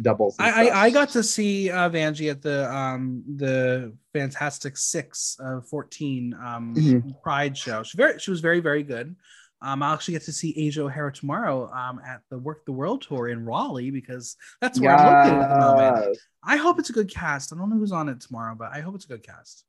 [0.00, 0.36] doubles.
[0.38, 0.68] I.
[0.68, 6.34] I I got to see uh, Vanjie at the um the Fantastic Six of fourteen
[6.34, 7.22] um Mhm.
[7.22, 7.82] Pride show.
[7.82, 9.16] She very she was very very good.
[9.60, 13.02] Um, I'll actually get to see Asia O'Hara tomorrow um at the Werq the World
[13.02, 16.18] tour in Raleigh because that's where I'm located at the moment.
[16.42, 17.52] I hope it's a good cast.
[17.52, 19.64] I don't know who's on it tomorrow, but I hope it's a good cast.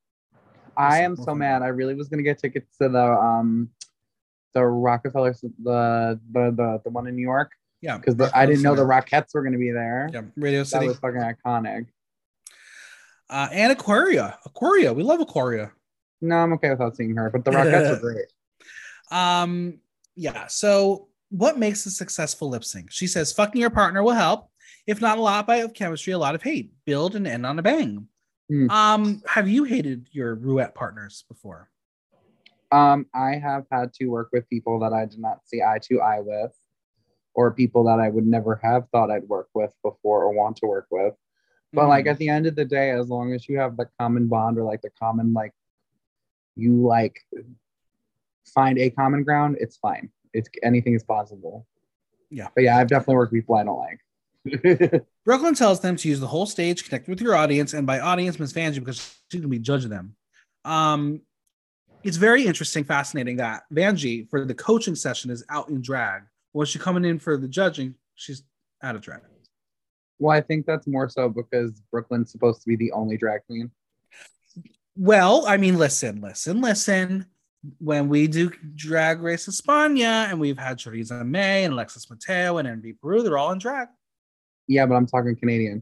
[0.75, 1.61] I We'll am we'll so mad.
[1.61, 1.65] out.
[1.65, 3.69] I really was gonna get tickets to the um
[4.53, 7.51] the Rockefeller the the the, the one in New York
[7.83, 8.83] Yeah, because I didn't know the.
[8.83, 10.09] Rockettes were gonna be there.
[10.13, 10.85] Yeah, Radio City.
[10.85, 11.87] That was fucking iconic.
[13.29, 14.39] uh, and Aquaria.
[14.45, 15.73] Aquaria, we love Aquaria.
[16.21, 18.31] No, I'm okay without seeing her, but the Rockettes are great.
[19.11, 19.79] Um,
[20.15, 20.47] yeah.
[20.47, 22.89] So, what makes a successful lip sync?
[22.89, 24.49] She says, "Fucking your partner will help.
[24.87, 26.71] If not a lot by of chemistry, a lot of hate.
[26.85, 28.07] Build and end on a bang."
[28.49, 28.69] Hmm.
[28.69, 31.69] Um, have you hated your roulette partners before?
[32.71, 35.99] Um, I have had to work with people that I did not see eye to
[35.99, 36.51] eye with,
[37.35, 40.67] or people that I would never have thought I'd work with before or want to
[40.67, 41.13] work with.
[41.73, 44.27] But like at the end of the day, as long as you have the common
[44.27, 45.53] bond or like the common like
[46.55, 47.19] you like
[48.45, 50.11] find a common ground, it's fine.
[50.33, 51.65] It's anything is possible.
[52.29, 52.49] Yeah.
[52.53, 53.99] But yeah, I've definitely worked with people I don't like.
[55.25, 57.99] Brooke Lynn tells them to use the whole stage, connect with your audience, and by
[57.99, 60.15] audience, Miss Vanjie, because she's gonna be judging them.
[60.65, 61.21] Um,
[62.03, 66.23] it's very interesting, fascinating that Vanjie for the coaching session is out in drag.
[66.53, 68.43] When she coming in for the judging, she's
[68.81, 69.21] out of drag.
[70.19, 73.45] well, I think that's more so because Brooke Lynn's supposed to be the only drag
[73.45, 73.71] queen.
[74.95, 77.25] Well, I mean, listen, listen, listen.
[77.79, 82.67] When we do Drag Race España, and we've had Teresa May and Alexis Mateo and
[82.67, 83.87] Envy Peru, they're all in drag.
[84.67, 85.81] Yeah, but I'm talking Canadian.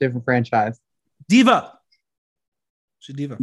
[0.00, 0.80] Different franchise.
[1.28, 1.78] Diva.
[2.98, 3.38] She's diva.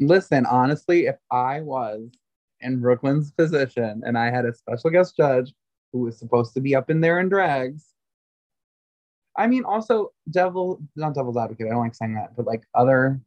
[0.00, 2.08] Listen, honestly, if I was
[2.62, 5.52] in Brooke Lynn's position and I had a special guest judge
[5.92, 7.86] who was supposed to be up in there in drags.
[9.36, 11.66] I mean, also devil, not devil's advocate.
[11.66, 13.20] I don't like saying that, but like other,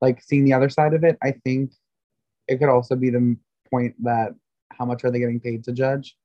[0.00, 1.18] like seeing the other side of it.
[1.22, 1.72] I think
[2.48, 3.36] it could also be the
[3.70, 4.34] point that
[4.72, 6.16] how much are they getting paid to judge?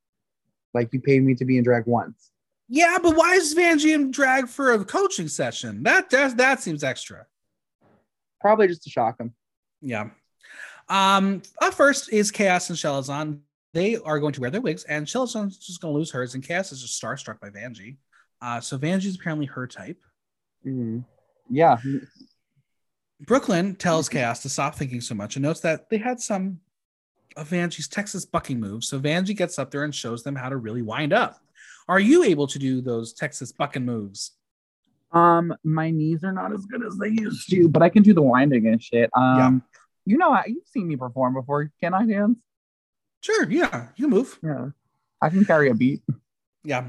[0.74, 2.32] Like you paid me to be in drag once.
[2.68, 5.84] Yeah, but why is Vanjie in drag for a coaching session?
[5.84, 7.26] That that that seems extra.
[8.40, 9.34] Probably just to shock him.
[9.82, 10.10] Yeah.
[10.92, 13.40] Um, up first is Kaos and Chelazon.
[13.74, 16.46] They are going to wear their wigs, and Chelazon's just going to lose hers, and
[16.46, 17.96] Kaos is just starstruck by Vanjie.
[18.42, 20.02] Uh, so Vanjie is apparently her type.
[20.68, 21.00] Mm-hmm.
[21.50, 21.78] Yeah.
[23.22, 26.60] Brooke Lynn tells Kaos to stop thinking so much and notes that they had some
[27.38, 28.90] of Vanjie's Texas bucking moves.
[28.90, 31.40] So Vanjie gets up there and shows them how to really wind up.
[31.88, 34.32] Are you able to do those Texas bucking moves?
[35.14, 38.14] Um, my knees are not as good as they used to, but I can do
[38.14, 39.10] the winding and shit.
[39.14, 39.62] Um,
[40.06, 41.72] you know, you've seen me perform before.
[41.80, 42.40] Can I dance?
[43.22, 44.40] Sure, yeah, you move.
[44.42, 44.70] Yeah,
[45.22, 46.02] I can carry a beat.
[46.64, 46.86] Yeah,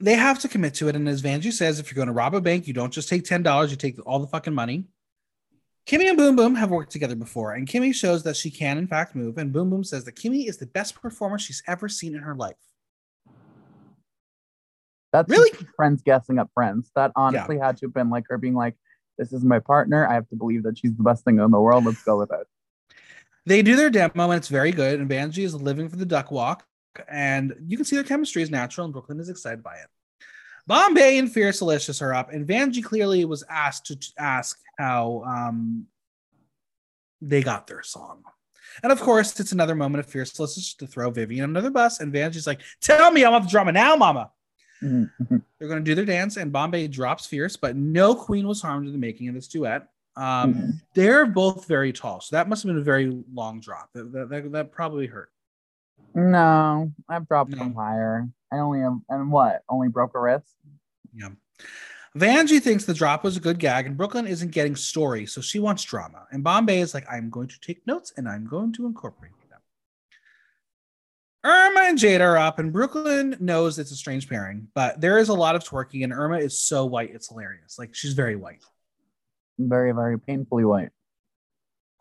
[0.00, 0.96] they have to commit to it.
[0.96, 3.24] And as Vanjie says, if you're going to rob a bank, you don't just take
[3.24, 4.84] ten dollars; you take all the fucking money.
[5.86, 8.88] Kimmy and Boom Boom have worked together before, and Kimmy shows that she can, in
[8.88, 9.38] fact, move.
[9.38, 12.34] And Boom Boom says that Kimmy is the best performer she's ever seen in her
[12.34, 12.56] life.
[15.12, 15.52] That's Really?
[15.76, 16.90] friends guessing up friends.
[16.96, 18.74] That honestly had to have been like her being like,
[19.16, 20.06] "This is my partner.
[20.06, 21.84] I have to believe that she's the best thing in the world.
[21.84, 22.48] Let's go with it."
[23.46, 25.00] They do their demo, and it's very good.
[25.00, 26.66] And Vanjie is living for the duck walk,
[27.08, 29.86] and you can see their chemistry is natural, and Brooke Lynn is excited by it.
[30.68, 35.86] Bombae and Fiercalicious are up, and Vanjie clearly was asked to ask how um,
[37.22, 38.24] they got their song.
[38.82, 42.48] And of course, it's another moment of Fiercalicious to throw Vivian the bus, and Vanjie's
[42.48, 44.32] like, "Tell me I'm want the drama now, Mama."
[44.82, 45.10] Mhm.
[45.58, 48.86] They're going to do their dance, and Bombae drops Fierce, but no queen was harmed
[48.86, 49.88] in the making of this duet.
[50.16, 50.80] Um, Mhm.
[50.94, 53.90] They're both very tall, so that must have been a very long drop.
[53.92, 55.30] That, that, that, that probably hurt.
[56.14, 57.58] No, I've dropped No.
[57.58, 58.26] them higher.
[58.50, 59.62] I only have, and what?
[59.68, 60.54] Only broke a wrist.
[61.12, 61.30] Yeah.
[62.16, 65.42] Vanjie thinks the drop was a good gag, and Brooke Lynn isn't getting story, so
[65.42, 66.26] she wants drama.
[66.30, 69.60] And Bombae is like, I'm going to take notes and I'm going to incorporate them.
[71.44, 75.18] Irma and Jada are up, and Brooke Lynn knows it's a strange pairing, but there
[75.18, 77.78] is a lot of twerking, and Irma is so white, it's hilarious.
[77.78, 78.62] Like, she's very white.
[79.58, 80.90] Very, very painfully white.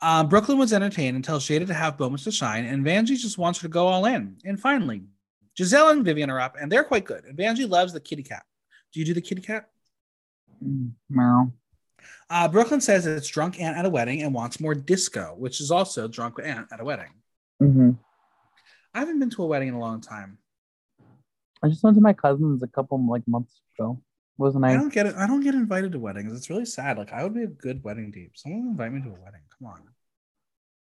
[0.01, 3.17] Um, Brooke Lynn was entertained and tells Jada to have moments to shine, and Vanjie
[3.17, 4.37] just wants her to go all in.
[4.43, 5.03] And finally,
[5.57, 7.23] Giselle and Vivian are up, and they're quite good.
[7.23, 8.43] And Vanjie loves the kitty cat.
[8.93, 9.69] Do you do the kitty cat?
[10.63, 11.51] Mm, Meow.
[12.29, 15.61] Uh, Brooke Lynn says it's drunk aunt at a wedding and wants more disco, which
[15.61, 17.11] is also drunk aunt at a wedding.
[17.59, 17.91] hmm
[18.93, 20.37] I haven't been to a wedding in a long time.
[21.61, 24.01] I just went to my cousin's a couple like months ago.
[24.37, 24.73] Wasn't I I?
[24.75, 25.15] don't get it.
[25.15, 26.35] I don't get invited to weddings.
[26.35, 26.97] It's really sad.
[26.97, 28.31] Like I would be a good wedding date.
[28.35, 29.41] Someone invite me to a wedding.
[29.57, 29.81] Come on.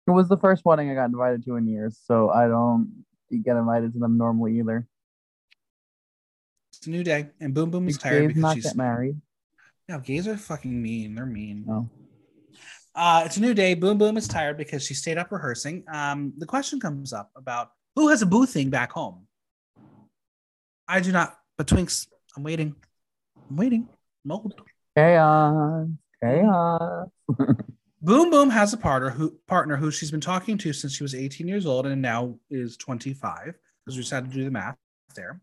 [0.07, 3.05] It was the first wedding I got invited to in years, so I don't
[3.42, 4.86] get invited to them normally either.
[6.72, 9.20] It's a new day, and Boom Boom is tired because not she's get married.
[9.88, 11.14] no gays are fucking mean.
[11.14, 11.64] They're mean.
[11.66, 11.90] No.
[12.94, 13.74] Uh, it's a new day.
[13.74, 15.84] Boom Boom is tired because she stayed up rehearsing.
[15.92, 19.26] Um, the question comes up about who has a boo thing back home.
[20.88, 22.74] I do not, but Twinks, I'm waiting.
[23.51, 23.88] I'm waiting.
[24.24, 24.55] I'm old.
[24.96, 25.88] Kaos.
[26.22, 27.09] Kaos.
[28.03, 31.14] Boom Boom has a partner who partner who she's been talking to since she was
[31.14, 34.76] 18 years old and now is 25 because we just had to do the math
[35.14, 35.40] there.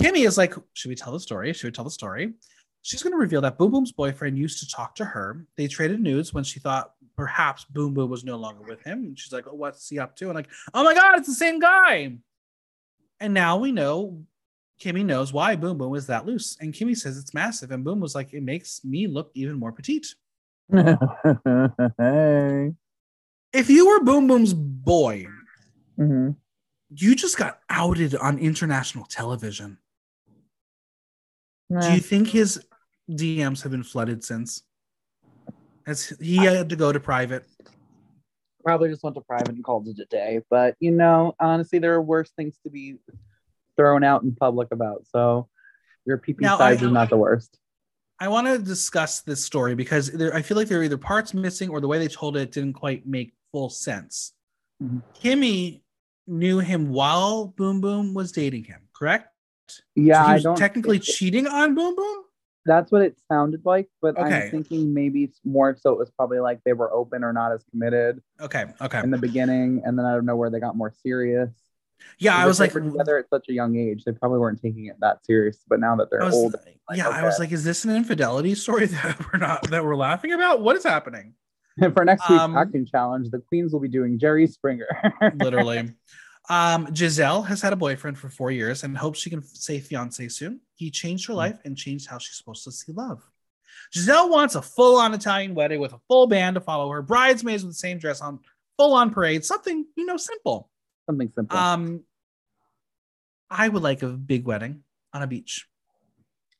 [0.00, 1.52] Kimmy is like, should we tell the story?
[1.52, 2.32] Should we tell the story?
[2.82, 5.46] She's going to reveal that Boom Boom's boyfriend used to talk to her.
[5.56, 9.04] They traded nudes when she thought perhaps Boom Boom was no longer with him.
[9.04, 10.26] And she's like, oh, what's he up to?
[10.26, 12.16] And like, oh my God, it's the same guy.
[13.20, 14.24] And now we know
[14.84, 16.58] Kimmy knows why Boom Boom is that loose.
[16.60, 17.70] And Kimmy says it's massive.
[17.70, 20.06] And Boom was like, it makes me look even more petite.
[20.70, 20.98] hey.
[23.52, 25.26] If you were Boom Boom's boy,
[25.96, 26.30] hmm
[26.96, 29.78] you just got outed on international television.
[31.70, 32.64] Do you think his
[33.10, 34.62] DMs have been flooded since?
[35.86, 37.46] As he had to go to private.
[38.64, 40.40] Probably just went to private and called it a day.
[40.50, 42.98] But you know, honestly, there are worse things to be
[43.76, 45.06] thrown out in public about.
[45.10, 45.48] So
[46.06, 47.58] your PP Now, size I- is not the worst.
[48.20, 51.34] I want to discuss this story because there, I feel like there are either parts
[51.34, 54.32] missing or the way they told it didn't quite make full sense.
[54.82, 55.02] Mhm.
[55.20, 55.82] Kimmy
[56.26, 59.28] knew him while Boom Boom was dating him, correct?
[59.96, 60.56] Yeah, So he I was don't.
[60.56, 62.24] technically it- cheating on Boom Boom.
[62.66, 64.44] that's what it sounded like, but Okay.
[64.46, 67.52] I'm thinking maybe it's more so it was probably like they were open or not
[67.52, 70.76] as committed Okay, okay, in the beginning, and then I don't know where they got
[70.76, 71.50] more serious.
[72.18, 72.36] Yeah.
[72.36, 75.24] I was like, together at such a young age, they probably weren't taking it that
[75.24, 75.58] serious.
[75.68, 76.54] But now that they're was, old,
[76.88, 79.96] like, yeah, I was like, is this an infidelity story that we're not that we're
[79.96, 80.60] laughing about?
[80.60, 81.34] What is happening?
[81.94, 84.86] For next week's Um, acting challenge, the queens will be doing Jerry Springer.
[85.36, 85.92] literally.
[86.48, 90.28] Um, Giselle has had a boyfriend for four years and hopes she can say fiance
[90.28, 90.60] soon.
[90.74, 93.22] He changed her life and changed how she's supposed to see love.
[93.94, 97.64] Giselle wants a full on Italian wedding with a full band to follow her, bridesmaids
[97.64, 98.40] with the same dress on,
[98.76, 100.68] full on parade, something, you know, simple.
[101.06, 101.56] Something simple.
[101.56, 102.04] Um,
[103.50, 104.82] I would like a big wedding
[105.12, 105.66] on a beach.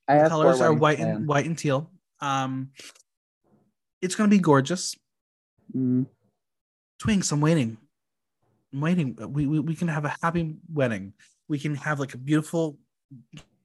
[0.07, 1.17] I The colors are white planned.
[1.17, 1.91] and white and teal.
[2.21, 2.69] Um,
[4.01, 4.95] it's gonna be gorgeous.
[5.75, 6.05] Mm,
[7.01, 7.77] Twinks, I'm waiting.
[8.71, 9.15] I'm waiting.
[9.19, 11.13] We, we we can have a happy wedding.
[11.47, 12.77] We can have like a beautiful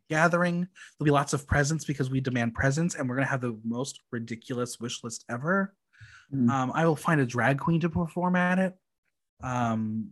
[0.09, 0.67] gathering.
[0.99, 4.01] There'll be lots of presents because we demand presents, and we're gonna have the most
[4.11, 5.75] ridiculous wish list ever.
[6.35, 6.49] Mm.
[6.51, 8.75] Um, I will find a drag queen to perform at it.
[9.43, 10.11] Um,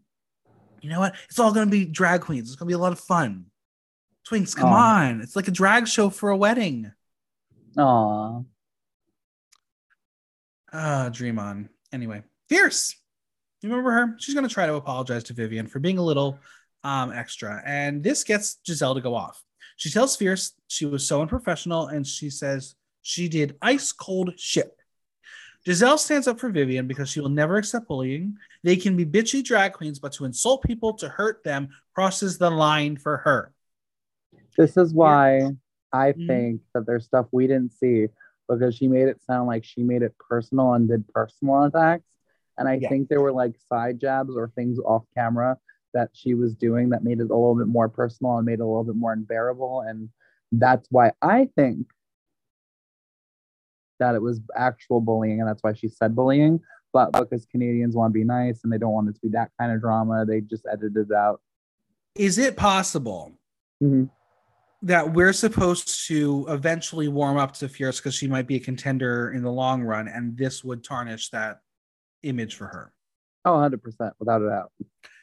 [0.80, 1.14] you know what?
[1.28, 2.48] It's all gonna be drag queens.
[2.48, 3.46] It's gonna be a lot of fun.
[4.28, 5.08] Twinks, come Aw.
[5.08, 5.20] on!
[5.20, 6.92] It's like a drag show for a wedding.
[7.78, 8.42] Aw.
[10.72, 11.68] Ah, dream on.
[11.92, 12.94] Anyway, Fierce.
[13.62, 14.16] You remember her?
[14.18, 16.38] She's going to try to apologize to Vivian for being a little
[16.84, 17.60] um, extra.
[17.64, 19.42] And this gets Giselle to go off.
[19.76, 24.76] She tells Fierce she was so unprofessional and she says she did ice cold shit.
[25.66, 28.36] Giselle stands up for Vivian because she will never accept bullying.
[28.64, 32.50] They can be bitchy drag queens, but to insult people to hurt them crosses the
[32.50, 33.52] line for her.
[34.56, 35.50] This is why
[35.92, 36.26] I Mhm.
[36.26, 38.08] think that there's stuff we didn't see
[38.48, 42.04] because she made it sound like she made it personal and did personal attacks.
[42.56, 42.88] And I Yeah.
[42.88, 45.58] think there were like side jabs or things off camera
[45.94, 48.62] that she was doing that made it a little bit more personal and made it
[48.62, 49.82] a little bit more unbearable.
[49.82, 50.10] And
[50.52, 51.86] that's why I think
[53.98, 56.60] that it was actual bullying and that's why she said bullying.
[56.92, 59.50] But because Canadians want to be nice and they don't want it to be that
[59.58, 61.40] kind of drama, they just edited it out.
[62.14, 63.32] Is it possible
[63.82, 64.10] Mhm.
[64.82, 69.30] that we're supposed to eventually warm up to Fierce because she might be a contender
[69.32, 71.60] in the long run, and this would tarnish that
[72.22, 72.92] image for her.
[73.44, 74.72] Oh, 100%, without a doubt.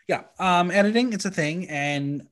[0.08, 2.28] Yeah, um, editing it's a thing, and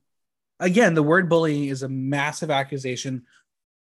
[0.60, 3.26] again, the word bullying is a massive accusation.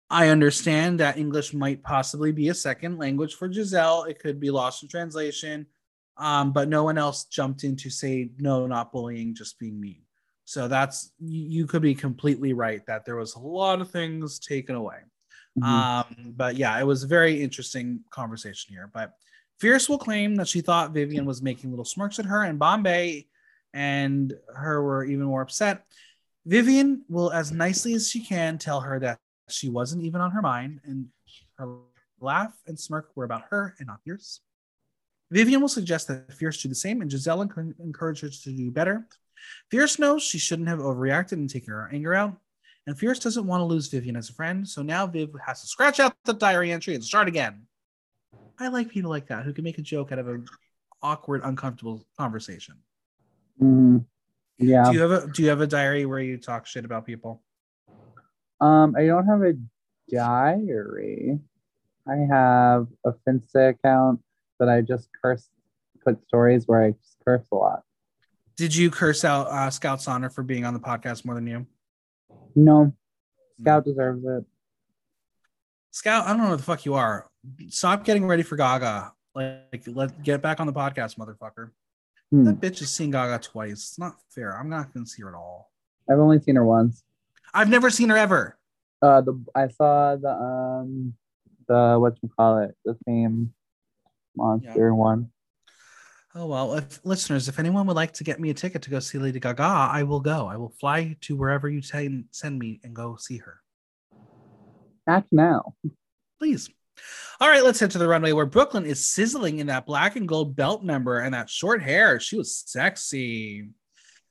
[0.09, 4.05] I understand that English might possibly be a second language for Giselle.
[4.05, 5.67] It could be lost in translation,
[6.17, 10.03] um, but no one else jumped in to say no, not bullying, just being mean.
[10.45, 14.77] So that's you, could be completely right that there was a lot of things taken
[14.77, 14.99] away.
[15.59, 15.65] Mhm.
[15.65, 18.89] Um, but yeah, it was a very interesting conversation here.
[18.93, 19.15] But
[19.59, 23.27] Fierce will claim that she thought Vivian was making little smirks at her, and Bombae
[23.73, 25.85] and her were even more upset.
[26.45, 29.19] Vivian will, as nicely as she can, tell her that
[29.49, 31.07] she wasn't even on her mind, and
[31.59, 31.79] her
[32.21, 34.41] laugh and smirk were about her and not Fierce.
[35.31, 38.71] Vivian will suggest that Fierce do the same, and Giselle encour- encourages her to do
[38.71, 39.07] better.
[39.71, 42.37] Fierce knows she shouldn't have overreacted and taken her anger out.
[42.87, 45.67] And Fierce doesn't want to lose Vivian as a friend, so now Viv has to
[45.67, 47.67] scratch out the diary entry and start again.
[48.59, 50.47] I like people like that who can make a joke out of an
[51.03, 52.77] awkward, uncomfortable conversation.
[53.61, 54.07] Mhm.
[54.59, 54.85] Yeah.
[54.85, 57.43] Do you have a Do you have a diary where you talk shit about people?
[58.61, 59.55] Um, I don't have a
[60.11, 61.39] diary.
[62.09, 64.21] I have a Finsta account
[64.59, 65.49] that I just curse,
[66.05, 67.83] put stories where I just curse a lot.
[68.57, 71.67] Did you curse out uh, Scout Sonner for being on the podcast more than you?
[72.55, 72.95] No,
[73.61, 74.45] Scout deserves it.
[75.91, 77.29] Scout, I don't know what the fuck you are.
[77.69, 79.13] Stop getting ready for Gaga.
[79.35, 81.71] Like, let get back on the podcast, motherfucker.
[82.31, 82.45] Hmm.
[82.45, 83.73] That bitch has seen Gaga twice.
[83.73, 84.59] It's not fair.
[84.59, 85.71] I'm not gonna see her at all.
[86.09, 87.03] I've only seen her once.
[87.57, 88.59] I've never seen her ever.
[89.01, 91.15] Uh, the I saw the um
[91.67, 93.53] the what you call it the same
[94.37, 95.31] monster one.
[96.35, 99.01] Oh well, if listeners, if anyone would like to get me a ticket to go
[99.01, 100.47] see Lady Gaga, I will go.
[100.47, 103.61] I will fly to wherever you t- send me and go see her.
[105.09, 105.75] Act now.
[106.39, 106.69] Please.
[107.41, 110.17] All right, let's head to the runway where Brooke Lynn is sizzling in that black
[110.17, 112.21] and gold belt number and that short hair.
[112.21, 113.69] She was sexy.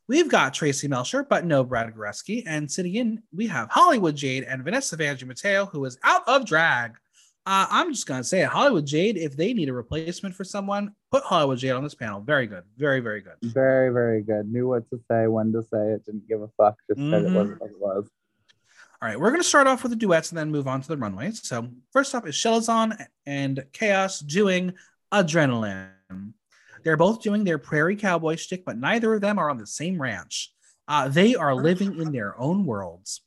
[0.08, 2.44] We've got Traci Melchor, but no Brad Goreski.
[2.46, 6.46] And sitting in, we have Hollywood Jade and Vanessa Vanjie Mateo, who is out of
[6.46, 6.92] drag.
[7.48, 8.48] Uh, I'm just gonna say it.
[8.48, 12.22] Hollywood Jade, if they need a replacement for someone, put Hollywood Jade on this panel.
[12.22, 12.64] Very good.
[12.78, 13.36] Very, very good.
[13.42, 14.52] Very very good.
[14.52, 16.06] Knew what to say, when to say it.
[16.06, 16.78] Didn't give a fuck.
[16.90, 18.10] Just said it wasn't what it was.
[19.02, 20.88] All right, we're going to start off with the duets and then move on to
[20.88, 21.46] the runways.
[21.46, 24.74] So first up is Chelazon and Kaos doing
[25.12, 25.90] Adrenaline.
[26.86, 30.00] They're both doing their prairie cowboy shtick, but neither of them are on the same
[30.00, 30.54] ranch.
[30.88, 33.22] Uh, they are living in their own worlds.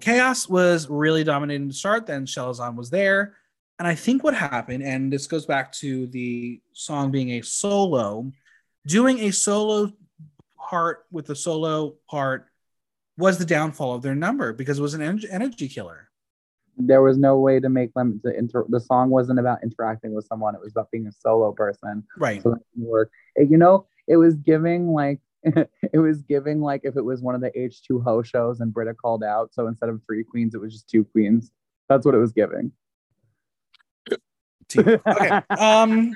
[0.00, 3.36] Kaos was really dominating to start, then Chelazon was there.
[3.78, 8.32] And I think what happened, and this goes back to the song being a solo,
[8.84, 9.92] doing a solo
[10.58, 12.46] part with the solo part
[13.16, 16.07] was the downfall of their number because it was an energy killer.
[16.80, 20.26] There was no way to make them to inter the song wasn't about interacting with
[20.26, 22.40] someone it was about being a solo person Right.
[22.42, 26.82] so that didn't work It- you know it was giving like it was giving like
[26.84, 30.00] if it was one of the h2ho shows and britta called out so instead of
[30.06, 31.50] three queens it was just two queens
[31.88, 32.70] that's what it was giving
[34.76, 35.42] okay.
[35.50, 36.12] Um,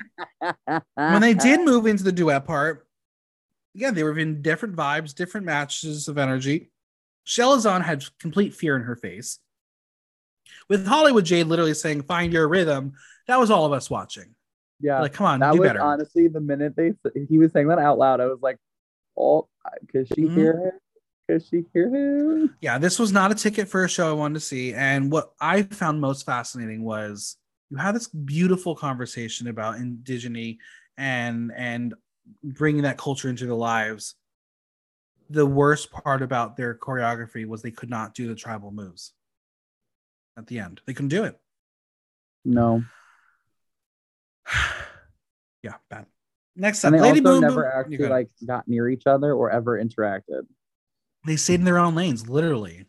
[0.95, 2.87] when they did move into the duet part,
[3.73, 6.69] yeah, they were in different vibes, different matches of energy.
[7.25, 9.39] Chelazon had complete fear in her face.
[10.73, 12.93] With Hollywood Jade literally saying, "Find your rhythm,"
[13.27, 14.33] that was all of us watching.
[14.81, 15.81] yeah Like, come on, that do was better.
[15.81, 16.93] honestly the minute they
[17.29, 18.57] he was saying that out loud i was like
[19.17, 19.47] oh
[19.89, 20.35] could she Mhm.
[20.35, 20.71] hear him
[21.29, 24.33] could she hear him yeah, this was not a ticket for a show I wanted
[24.35, 24.73] to see.
[24.73, 27.37] And what I found most fascinating was
[27.69, 30.57] you had this beautiful conversation about indigeneity
[30.97, 31.93] and and
[32.43, 34.15] bringing that culture into their lives.
[35.29, 39.13] The worst part about their choreography was they could not do the tribal moves
[40.37, 40.81] at the end.
[40.85, 41.39] They couldn't do it.
[42.45, 42.83] no
[45.63, 46.05] yeah, bad.
[46.55, 47.71] Next up, and they Lady also Boom never Boom.
[47.79, 50.45] Actually like got near each other or ever interacted
[51.25, 52.85] they stayed in their own lanes, literally.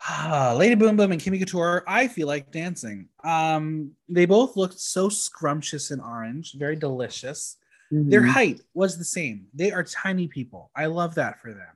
[0.00, 3.08] Ah, Lady Boom Boom and Kimmy Couture, I feel like dancing.
[3.24, 7.56] Um, they both looked so scrumptious in orange, very delicious.
[7.90, 8.28] Their Mhm.
[8.28, 9.48] height was the same.
[9.52, 10.70] They are tiny people.
[10.76, 11.74] I love that for them.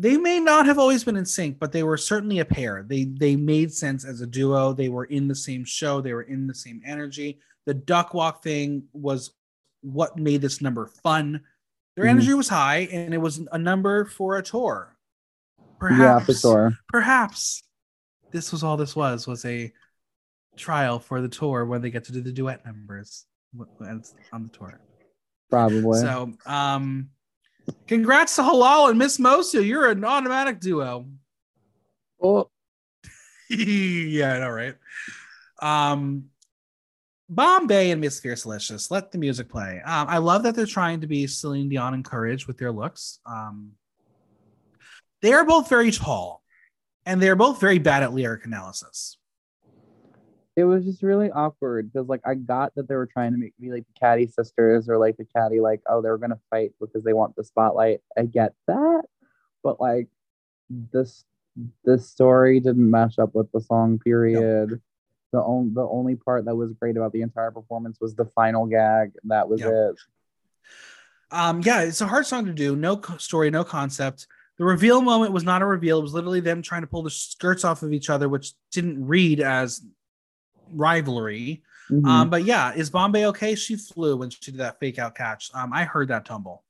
[0.00, 2.82] They may not have always been in sync, but they were certainly a pair.
[2.88, 4.72] They they made sense as a duo.
[4.72, 6.00] They were in the same show.
[6.00, 7.38] They were in the same energy.
[7.66, 9.32] The duck walk thing was
[9.82, 11.42] what made this number fun.
[11.96, 12.10] Their Mhm.
[12.10, 14.96] energy was high, and it was a number for a tour.
[15.82, 17.62] yeah Perhaps, for sure perhaps
[18.32, 19.72] this was all this was was a
[20.56, 23.26] trial for the tour when they get to do the duet numbers
[23.56, 24.80] wh- when it's on the tour.
[25.50, 27.10] probably So, um,
[27.86, 29.64] congrats to Halal and Miss Moço.
[29.64, 31.06] You're an automatic duo.
[32.22, 32.50] oh
[33.50, 34.76] yeah, all right.
[35.60, 36.30] Um,
[37.32, 38.90] Bombae and Miss Fiercalicious.
[38.90, 39.80] Let the music play.
[39.84, 43.20] Um, I love that they're trying to be Celine Dion and Courage with their looks.
[43.26, 43.72] Um,
[45.22, 46.42] they are both very tall,
[47.06, 49.18] and they are both very bad at lyric analysis.
[50.56, 53.54] It was just really awkward because like I got that they were trying to make
[53.58, 56.72] me like the Caddy sisters or like the Caddy like oh they were gonna fight
[56.80, 58.00] because they want the spotlight.
[58.18, 59.02] I get that,
[59.62, 60.08] but like
[60.92, 61.24] this
[61.84, 63.98] the story didn't match up with the song.
[63.98, 64.80] Period.
[65.32, 68.66] The only the only part that was great about the entire performance was the final
[68.66, 69.12] gag.
[69.24, 69.72] That was Yep.
[69.72, 69.96] it.
[71.32, 72.74] Um, yeah, it's a hard song to do.
[72.74, 74.26] No co- story, no concept.
[74.58, 76.00] The reveal moment was not a reveal.
[76.00, 79.06] It was literally them trying to pull the skirts off of each other, which didn't
[79.06, 79.80] read as
[80.72, 81.62] rivalry.
[81.90, 82.06] Mhm.
[82.06, 83.54] Um, but yeah, is Bombae okay?
[83.54, 85.50] She flew when she did that fake out catch.
[85.54, 86.64] Um, I heard that tumble.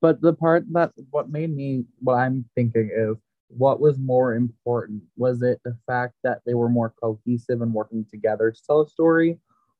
[0.00, 3.16] But the part that what made me what I'm thinking is
[3.48, 5.02] what was more important?
[5.16, 8.88] Was it the fact that they were more cohesive and working together to tell a
[8.88, 9.38] story,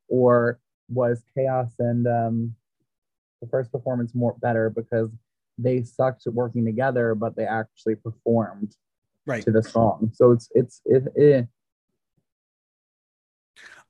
[0.09, 2.55] or was Kaos and um,
[3.40, 5.09] the first performance more better because
[5.59, 8.76] they sucked at working together, but they actually performed
[9.24, 9.43] Right.
[9.45, 10.11] to the song.
[10.14, 11.49] So it's it's it, it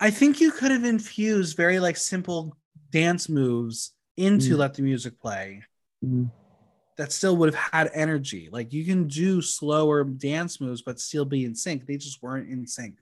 [0.02, 2.56] I think you could have infused very like simple
[2.90, 4.58] dance moves into Mm.
[4.58, 5.62] let the music play.
[6.04, 6.30] mm,
[6.98, 8.48] That still would have had energy.
[8.52, 11.86] Like you can do slower dance moves, but still be in sync.
[11.86, 12.96] They just weren't in sync.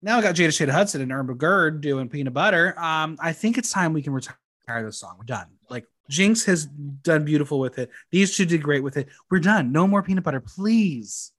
[0.00, 2.78] Now I got Jada Shada Hudson and Irma Gerd doing peanut butter.
[2.78, 5.16] Um, I think it's time we can retire this song.
[5.18, 5.48] We're done.
[5.68, 7.90] Like Jinx has done beautiful with it.
[8.12, 9.08] These two did great with it.
[9.30, 9.72] We're done.
[9.72, 11.32] No more peanut butter, please.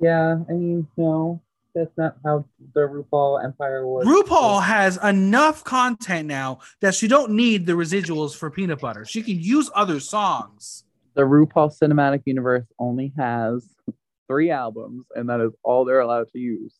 [0.00, 0.38] yeah.
[0.48, 1.40] I mean, no,
[1.74, 2.44] that's not how
[2.74, 4.06] the RuPaul Empire was.
[4.06, 9.04] RuPaul has enough content now that she don't need the residuals for peanut butter.
[9.04, 10.84] She can use other songs.
[11.14, 13.68] the RuPaul Cinematic Universe only has
[14.28, 16.74] three albums, and that is all they're allowed to use.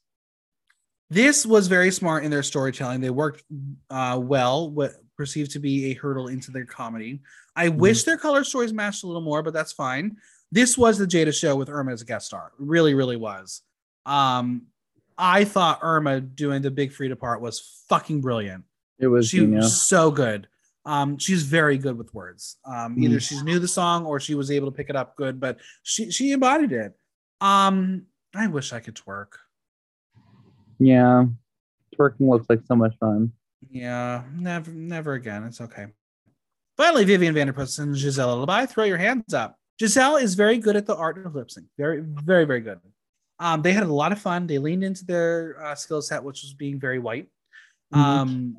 [1.11, 3.01] This was very smart in their storytelling.
[3.01, 3.43] They worked
[3.89, 7.21] uh, well, what perceived to be a hurdle into their comedy.
[7.57, 10.17] I wish their color stories matched a little more, but that's fine.
[10.53, 12.53] This was the Jada show with Irma as a guest star.
[12.59, 13.63] It really, really was.
[14.07, 14.63] Um,
[15.19, 18.65] I thought Irma doing the Big Freedia part was fucking brilliant.
[18.99, 20.49] It was she was so good.
[20.85, 22.57] Um, she's very good with words.
[22.65, 25.39] Um, either she's knew the song or she was able to pick it up good,
[25.41, 26.95] but she she embodied it.
[27.41, 29.33] Um, I wish I could twerk.
[30.79, 31.27] Yeah,
[31.97, 33.33] twerking looks like so much fun.
[33.71, 35.45] Yeah, never never again.
[35.45, 35.87] It's okay.
[36.77, 39.59] Finally, Vivian Vanderpuss and Giselle Lullaby, throw your hands up.
[39.81, 41.67] Giselle is very good at the art of lip sync.
[41.77, 42.79] Very, very, very good.
[43.39, 44.47] Um, they had a lot of fun.
[44.47, 47.29] They leaned into their uh, skill set, which was being very white.
[47.95, 47.99] Mhm.
[47.99, 48.57] Um,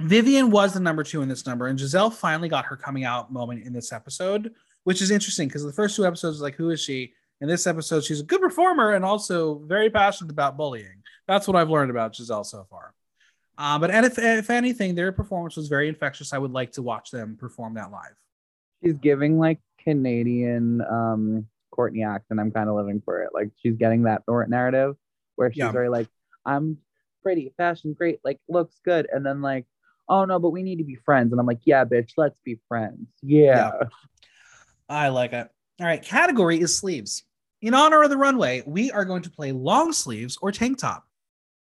[0.00, 3.32] Vivian was the number two in this number, and Giselle finally got her coming out
[3.32, 4.54] moment in this episode,
[4.84, 7.12] which is interesting because the first two episodes was like, who is she?
[7.40, 11.02] In this episode, she's a good performer and also very passionate about bullying.
[11.28, 12.94] That's what I've learned about Giselle so far.
[13.56, 16.32] Uh, but if, if anything, their performance was very infectious.
[16.32, 18.14] I would like to watch them perform that live.
[18.82, 21.46] She's giving like Canadian um,
[21.78, 23.30] Courtney Act, and I'm kind of living for it.
[23.32, 24.96] Like she's getting that narrative
[25.36, 25.70] where she's yeah.
[25.70, 26.08] very like,
[26.44, 26.78] I'm
[27.22, 29.64] pretty, fashion great, like looks good, and then like,
[30.08, 32.58] oh no, but we need to be friends, and I'm like, yeah, bitch, let's be
[32.66, 33.06] friends.
[33.22, 33.70] Yeah.
[33.80, 33.88] yeah.
[34.88, 35.48] I like it.
[35.80, 37.22] All right, category is sleeves.
[37.62, 41.06] In honor of the runway, we are going to play long sleeves or tank top.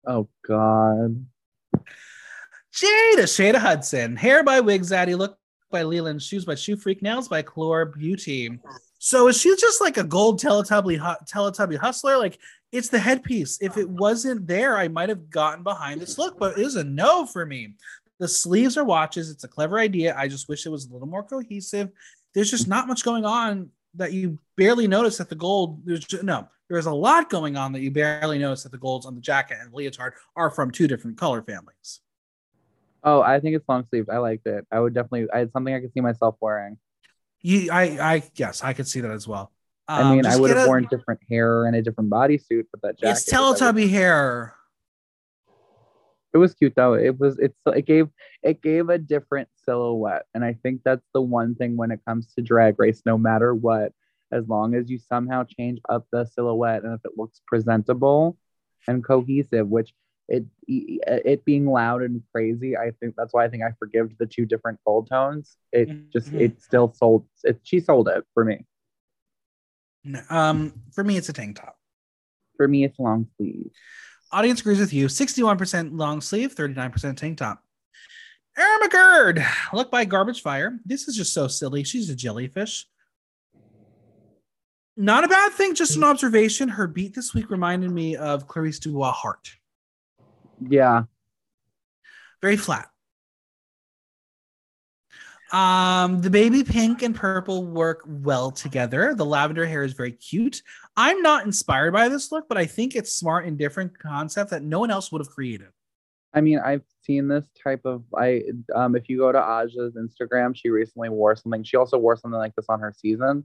[0.07, 1.27] Oh God.
[2.73, 5.37] Jada Shada Hudson, hair by Wig Zaddy, look
[5.71, 8.59] by Leland, shoes by Shoe Freak, nails by Chlor Beauty.
[9.03, 12.19] So is she just like a gold Teletubby Teletubby hustler?
[12.19, 12.39] Like
[12.71, 13.57] it's the headpiece.
[13.63, 16.85] If it wasn't there, I might have gotten behind this look, but it was a
[16.85, 17.77] no for me.
[18.19, 19.31] The sleeves are watches.
[19.31, 20.15] It's a clever idea.
[20.19, 21.89] I just wish it was a little more cohesive.
[22.35, 25.81] There's just not much going on that you barely notice that the gold.
[25.87, 26.47] There's just, no.
[26.69, 29.57] There's a lot going on that you barely notice that the golds on the jacket
[29.63, 32.01] and leotard are from two different color families.
[33.03, 34.11] Oh, I think it's long sleeve.
[34.11, 34.67] I liked it.
[34.71, 35.27] I would definitely.
[35.33, 36.77] I had something I could see myself wearing.
[37.43, 37.83] You, I,
[38.15, 39.53] I, yes, I could see that as well.
[39.89, 42.83] Um, I mean, I would have a, worn different hair and a different bodysuit, but
[42.83, 43.11] that jacket.
[43.11, 44.55] It's Teletubby hair.
[46.33, 46.95] It was cute though.
[46.95, 47.39] It was.
[47.41, 47.59] It's.
[47.67, 48.09] It gave.
[48.43, 52.33] It gave a different silhouette, and I think that's the one thing when it comes
[52.35, 53.03] to drag race.
[53.05, 53.93] No matter what,
[54.31, 58.39] as long as you somehow change up the silhouette and if it looks presentable
[58.87, 59.93] and cohesive, which
[60.31, 64.27] it it being loud and crazy i think that's why i think i forgive the
[64.27, 66.09] two different gold tones it mm-hmm.
[66.13, 68.65] just it still sold it she sold it for me
[70.31, 71.77] um for me it's a tank top
[72.57, 73.71] for me it's long sleeve
[74.33, 77.63] audience agrees with you 61% long sleeve 39% tank top
[78.59, 80.79] Irma Gerd, look by Garbage Fire.
[80.85, 81.85] This is just so silly.
[81.85, 82.85] She's a jellyfish.
[84.97, 86.69] Not a bad thing, just an observation.
[86.69, 89.53] Her beat this week reminded me of Clarice Dubois Heart.
[90.69, 91.05] Yeah.
[92.41, 92.89] Very flat.
[95.53, 99.15] Um, the baby pink and purple work well together.
[99.15, 100.63] The lavender hair is very cute.
[100.97, 104.63] I'm not inspired by this look, but I think it's smart and different concept that
[104.63, 105.69] no one else would have created.
[106.33, 108.43] I mean, I've seen this type of I
[108.75, 111.65] um if you go to Aja's Instagram, she recently wore something.
[111.65, 113.45] She also wore something like this on her season.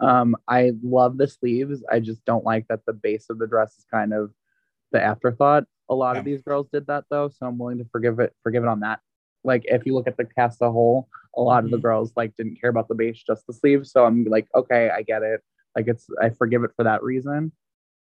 [0.00, 1.82] Um, I love the sleeves.
[1.90, 4.30] I just don't like that the base of the dress is kind of
[4.92, 5.64] the afterthought.
[5.88, 6.20] A lot yeah.
[6.20, 8.80] of these girls did that though, so I'm willing to forgive it, forgive it on
[8.80, 9.00] that.
[9.44, 11.66] Like if you look at the cast as a whole, a lot mm-hmm.
[11.66, 11.82] of the mm-hmm.
[11.82, 13.92] girls like didn't care about the base, just the sleeves.
[13.92, 15.40] So I'm like, okay, I get it.
[15.76, 17.52] Like it's I forgive it for that reason.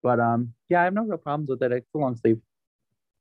[0.04, 1.72] But um, yeah, I have no real problems with it.
[1.72, 2.40] It's a long sleeve.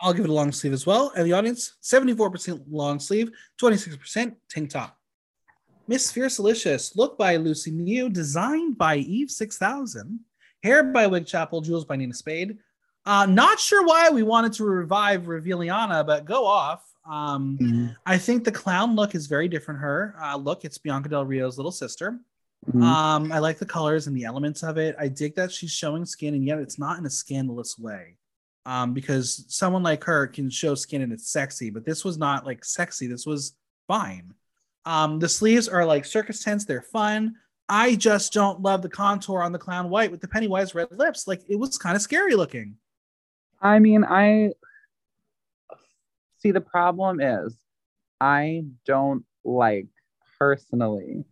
[0.00, 1.12] I'll give it a long sleeve as well.
[1.14, 3.30] And the audience, 74% long sleeve,
[3.60, 4.96] 26% tank top.
[5.86, 10.20] Miss Fiercalicious, look by Lucy Mew, designed by Eve 6000,
[10.62, 12.58] hair by Wig Chapel, jewels by Nina Spade,
[13.06, 16.84] uh, not sure why we wanted to revive Reveliana, but go off.
[17.08, 17.86] Um, mm-hmm.
[18.06, 19.80] I think the clown look is very different.
[19.80, 22.20] Her uh, look, it's Bianca Del Rio's little sister.
[22.68, 22.82] Mm-hmm.
[22.82, 24.94] Um, I like the colors and the elements of it.
[24.98, 28.16] I dig that she's showing skin, and yet it's not in a scandalous way.
[28.66, 32.44] Um, because someone like her can show skin and it's sexy, but this was not
[32.44, 33.06] like sexy.
[33.06, 33.54] This was
[33.88, 34.34] fine.
[34.84, 36.66] Um, the sleeves are like circus tents.
[36.66, 37.36] They're fun.
[37.70, 41.26] I just don't love the contour on the clown white with the Pennywise red lips.
[41.26, 42.76] Like it was kind of scary looking.
[43.60, 44.52] I mean, I
[46.38, 47.56] see the problem is
[48.20, 49.88] I don't like
[50.38, 51.24] personally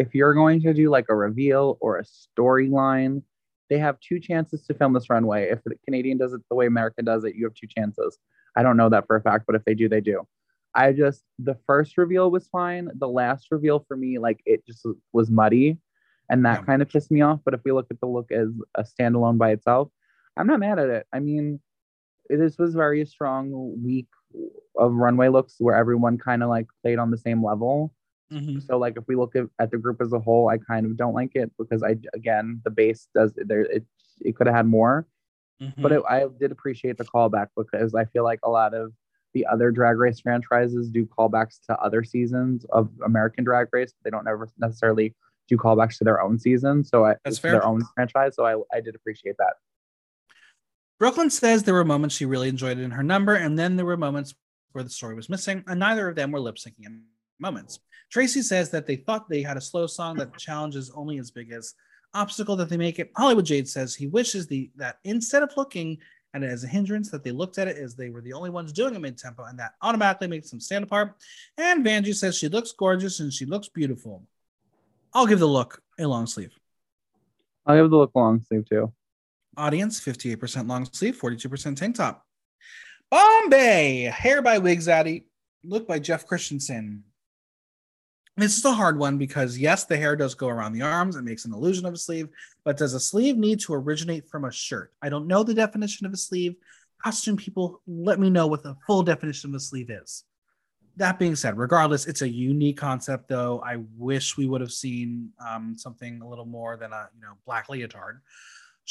[0.00, 3.22] if you're going to do like a reveal or a storyline,
[3.68, 5.50] they have two chances to film this runway.
[5.50, 8.18] If the Canadian does it the way America does it, you have two chances.
[8.56, 10.26] I don't know that for a fact, but if they do, they do.
[10.74, 12.88] I just the first reveal was fine.
[12.94, 15.76] The last reveal for me, like it just was muddy,
[16.30, 16.64] and that yeah.
[16.64, 17.40] kind of pissed me off.
[17.44, 19.90] But if we look at the look as a standalone by itself,
[20.36, 21.06] I'm not mad at it.
[21.12, 21.60] I mean,
[22.28, 24.06] this was very strong week
[24.76, 27.92] of runway looks where everyone kind of like played on the same level.
[28.32, 28.60] Mm-hmm.
[28.60, 30.96] So like if we look at, at the group as a whole, I kind of
[30.96, 33.84] don't like it because I again the base does there it
[34.20, 35.06] it could have had more,
[35.60, 35.82] mm-hmm.
[35.82, 38.92] but it, I did appreciate the callback because I feel like a lot of
[39.34, 43.92] the other drag race franchises do callbacks to other seasons of American Drag Race.
[44.04, 45.14] They don't ever necessarily
[45.48, 47.52] do callbacks to their own season, so I, That's fair.
[47.52, 48.36] their own franchise.
[48.36, 49.54] So I I did appreciate that.
[51.00, 53.74] Brooke Lynn says there were moments she really enjoyed it in her number, and then
[53.74, 54.34] there were moments
[54.72, 57.00] where the story was missing, and neither of them were lip syncing
[57.38, 57.80] moments.
[58.14, 61.52] Traci says that they thought they had a slow song that challenges only as big
[61.52, 61.74] as
[62.12, 63.10] obstacle that they make it.
[63.16, 65.96] Hollywood Jade says he wishes the that instead of looking
[66.34, 68.50] at it as a hindrance, that they looked at it as they were the only
[68.50, 71.14] ones doing a mid tempo, and that automatically makes them stand apart.
[71.56, 74.22] And Vanjie says she looks gorgeous and she looks beautiful.
[75.14, 76.52] I'll give the look a long sleeve.
[77.64, 78.92] I'll give the look long sleeve too.
[79.56, 82.24] Audience 58% long sleeve, 42% tank top.
[83.12, 85.24] Bombae, hair by Wig Zaddy,
[85.64, 87.02] look by Jeff Christensen.
[88.36, 91.16] This is a hard one because yes, the hair does go around the arms.
[91.16, 92.28] It makes an illusion of a sleeve,
[92.64, 94.92] but does a sleeve need to originate from a shirt?
[95.02, 96.54] I don't know the definition of a sleeve.
[97.02, 100.24] Costume people, let me know what the full definition of a sleeve is.
[100.96, 103.28] That being said, regardless, it's a unique concept.
[103.28, 107.22] Though I wish we would have seen um, something a little more than a you
[107.22, 108.20] know black leotard.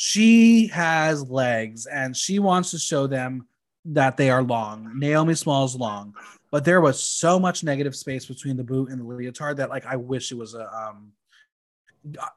[0.01, 3.49] She has legs, and she wants to show them
[3.83, 4.97] that they are long.
[4.97, 6.13] Naomi Smalls long,
[6.51, 9.85] but there was so much negative space between the boot and the leotard that like
[9.85, 11.11] I wish it was a um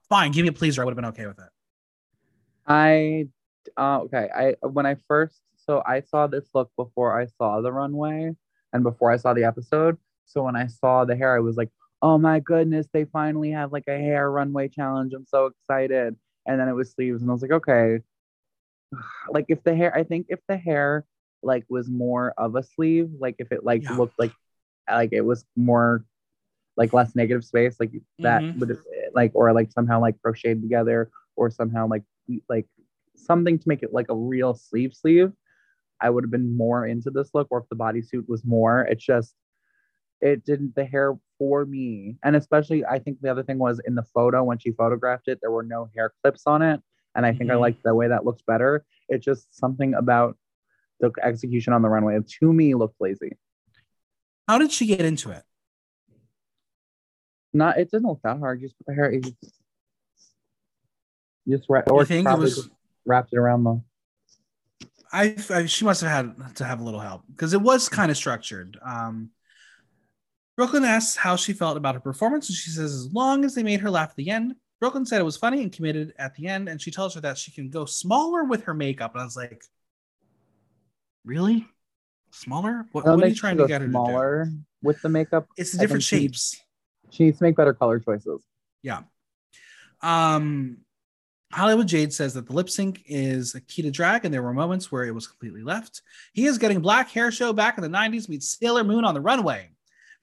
[0.09, 0.83] fine, give me a pleaser.
[0.83, 1.51] I would have been okay with it.
[2.67, 3.29] I
[3.77, 4.29] uh, okay.
[4.35, 8.35] I when I first so I saw this look before I saw the runway
[8.73, 9.99] and before I saw the episode.
[10.25, 11.71] So when I saw the hair, I was like,
[12.03, 15.13] oh my goodness, they finally have like a hair runway challenge.
[15.15, 16.17] I'm so excited.
[16.47, 18.01] And then it was sleeves, and I was like, okay.
[19.31, 21.07] Like if the hair, I think if the hair
[21.43, 23.97] like was more of a sleeve, like if it like Yeah.
[23.97, 24.33] looked like
[24.91, 26.05] like it was more
[26.77, 28.61] like less negative space, like that Mhm.
[28.61, 28.79] would have
[29.15, 32.05] like or like somehow like crocheted together or somehow like
[32.49, 32.67] like
[33.17, 35.33] something to make it like a real sleeve sleeve.
[36.01, 38.83] I would have been more into this look, or if the bodysuit was more.
[38.83, 39.35] It's just
[40.23, 43.95] it didn't the hair for me, and especially I think the other thing was in
[43.97, 46.81] the photo when she photographed it, there were no hair clips on it,
[47.15, 47.61] and I think I Mhm.
[47.61, 48.85] like the way that looks better.
[49.09, 50.39] It's just something about
[51.01, 53.37] the execution on the runway to me looked lazy.
[54.47, 55.43] How did she get into it?
[57.53, 58.61] Not it didn't look that hard.
[58.61, 59.13] You just put the hair.
[59.13, 59.37] You just,
[61.45, 62.69] you just wrap, or think it was?
[63.05, 63.83] wrapped it around the.
[65.13, 68.11] I, I she must have had to have a little help because it was kind
[68.11, 68.79] of structured.
[68.85, 69.31] Um,
[70.57, 73.55] Brooke Lynn asks how she felt about her performance, and she says as long as
[73.55, 74.55] they made her laugh at the end.
[74.81, 77.21] Brooke Lynn said it was funny and committed at the end, and she tells her
[77.21, 79.13] that she can go smaller with her makeup.
[79.13, 79.63] And I was like,
[81.25, 81.67] really?
[82.33, 82.87] Smaller?
[82.93, 83.93] What, what are you trying to get her to do?
[83.93, 84.49] smaller
[84.83, 85.47] with the makeup.
[85.57, 86.61] It's the different think she- shapes.
[87.11, 88.43] She needs to make better color choices.
[88.83, 89.03] Yeah.
[90.01, 90.79] Um,
[91.53, 94.55] Hollywood Jade says that the lip sync is a key to drag, and there were
[94.55, 96.01] moments where it was completely left.
[96.33, 99.21] He is getting black hair show back in the 90s meets Sailor Moon on the
[99.21, 99.72] runway.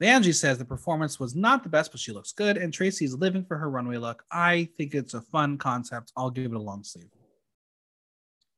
[0.00, 3.14] Vanjie says the performance was not the best, but she looks good, and Traci is
[3.14, 4.24] living for her runway look.
[4.32, 6.10] I think it's a fun concept.
[6.16, 7.10] I'll give it a long sleeve.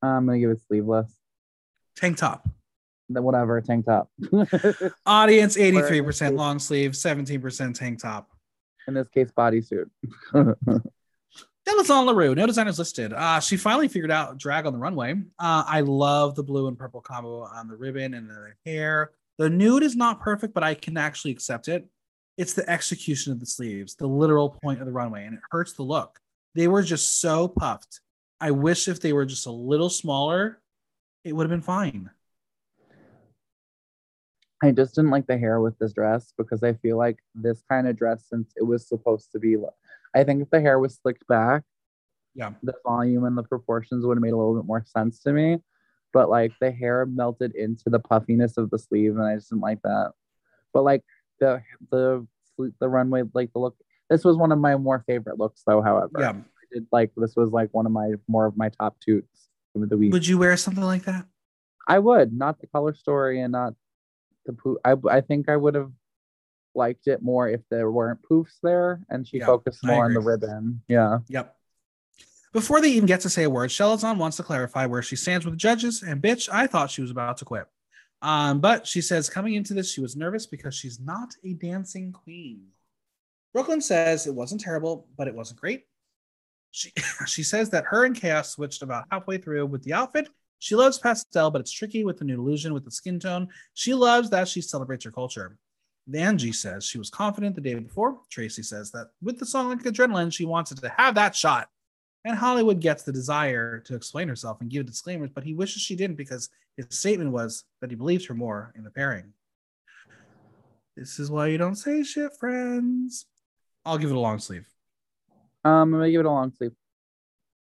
[0.00, 1.12] I'm gonna give it sleeveless.
[1.96, 2.48] Tank top.
[3.08, 4.08] The whatever tank top.
[5.06, 8.30] Audience 83% long sleeve, 17% tank top.
[8.86, 9.90] In this case, bodysuit.
[11.68, 13.12] Chelazon Leroux, no designers listed.
[13.12, 15.12] Uh, she finally figured out drag on the runway.
[15.38, 19.12] Uh, I love the blue and purple combo on the ribbon and the hair.
[19.38, 21.86] The nude is not perfect, but I can actually accept it.
[22.36, 25.72] It's the execution of the sleeves, the literal point of the runway, and it hurts
[25.74, 26.18] the look.
[26.54, 28.00] They were just so puffed.
[28.40, 30.60] I wish if they were just a little smaller,
[31.24, 32.10] it would have been fine.
[34.62, 37.88] I just didn't like the hair with this dress because I feel like this kind
[37.88, 39.56] of dress, since it was supposed to be,
[40.14, 41.64] I think if the hair was slicked back,
[42.34, 42.54] Yeah.
[42.62, 45.58] the volume and the proportions would have made a little bit more sense to me.
[46.12, 49.62] But like the hair melted into the puffiness of the sleeve, and I just didn't
[49.62, 50.12] like that.
[50.72, 51.02] But like
[51.40, 52.26] the the
[52.80, 53.76] the runway, like the look,
[54.10, 55.80] this was one of my more favorite looks, though.
[55.82, 56.30] However, Yeah.
[56.30, 59.88] I did like this was like one of my more of my top toots of
[59.88, 60.12] the week.
[60.12, 61.26] Would you wear something like that?
[61.88, 63.74] I would not the color story and not
[64.46, 64.78] the poof.
[64.84, 65.92] I I think I would have
[66.74, 70.20] liked it more if there weren't poofs there and she Yeah, focused more on the
[70.20, 70.82] ribbon.
[70.88, 71.18] Yeah.
[71.28, 71.56] Yep.
[72.52, 75.44] Before they even get to say a word, Chelazon wants to clarify where she stands
[75.44, 76.02] with the judges.
[76.02, 77.66] And bitch, I thought she was about to quit.
[78.20, 82.12] Um, but she says coming into this, she was nervous because she's not a dancing
[82.12, 82.66] queen.
[83.52, 85.84] Brooke Lynn says it wasn't terrible, but it wasn't great.
[86.70, 86.92] She
[87.26, 90.28] she says that her and Kaos switched about halfway through with the outfit.
[90.58, 93.48] She loves pastel, but it's tricky with the new illusion with the skin tone.
[93.74, 95.58] She loves that she celebrates her culture.
[96.08, 98.20] Vanjie says she was confident the day before.
[98.30, 101.68] Traci says that with the song like Adrenaline, she wanted to have that shot.
[102.24, 105.96] And Hollywood gets the desire to explain herself and give disclaimers, but he wishes she
[105.96, 109.32] didn't because his statement was that he believes her more in the pairing.
[110.96, 113.26] This is why you don't say shit, friends.
[113.84, 114.68] I'll give it a long sleeve.
[115.64, 116.72] Um, I'm gonna give it a long sleeve.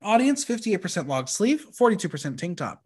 [0.02, 2.84] Audience 58% long sleeve, 42% tank top.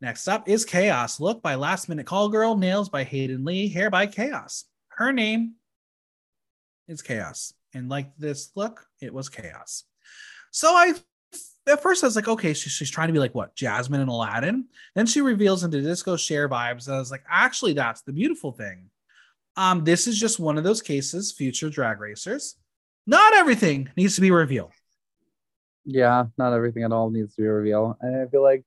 [0.00, 1.20] Next up is Kaos.
[1.20, 4.64] Look by Last Minute Call Girl, nails by Hayden Lee, hair by Kaos.
[4.88, 5.54] Her name
[6.88, 7.54] is Kaos.
[7.72, 9.84] And like this look, it was Chaos.
[10.54, 10.94] So I,
[11.68, 14.08] at first, I was like, okay, she, she's trying to be like what, Jasmine and
[14.08, 14.66] Aladdin?
[14.94, 16.86] Then she reveals into disco Cher vibes.
[16.86, 18.88] And I was like, actually, that's the beautiful thing.
[19.56, 22.54] Um, this is just one of those cases, future drag racers.
[23.04, 24.70] Not everything needs to be revealed.
[25.84, 27.96] Yeah, not everything at all needs to be revealed.
[28.00, 28.62] And I feel like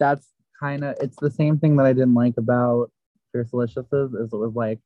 [0.00, 0.26] that's
[0.58, 2.90] kind of it's the same thing that I didn't like about
[3.30, 4.80] Fierce Deliciouses is it was like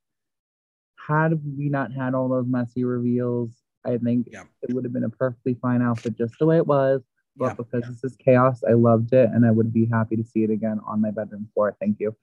[1.07, 3.51] had we not had all those messy reveals,
[3.85, 4.43] I think Yeah.
[4.61, 7.01] it would have been a perfectly fine outfit just the way it was.
[7.37, 10.23] But Yeah, because this is Kaos, I loved it and I would be happy to
[10.23, 11.75] see it again on my bedroom floor.
[11.79, 12.15] Thank you.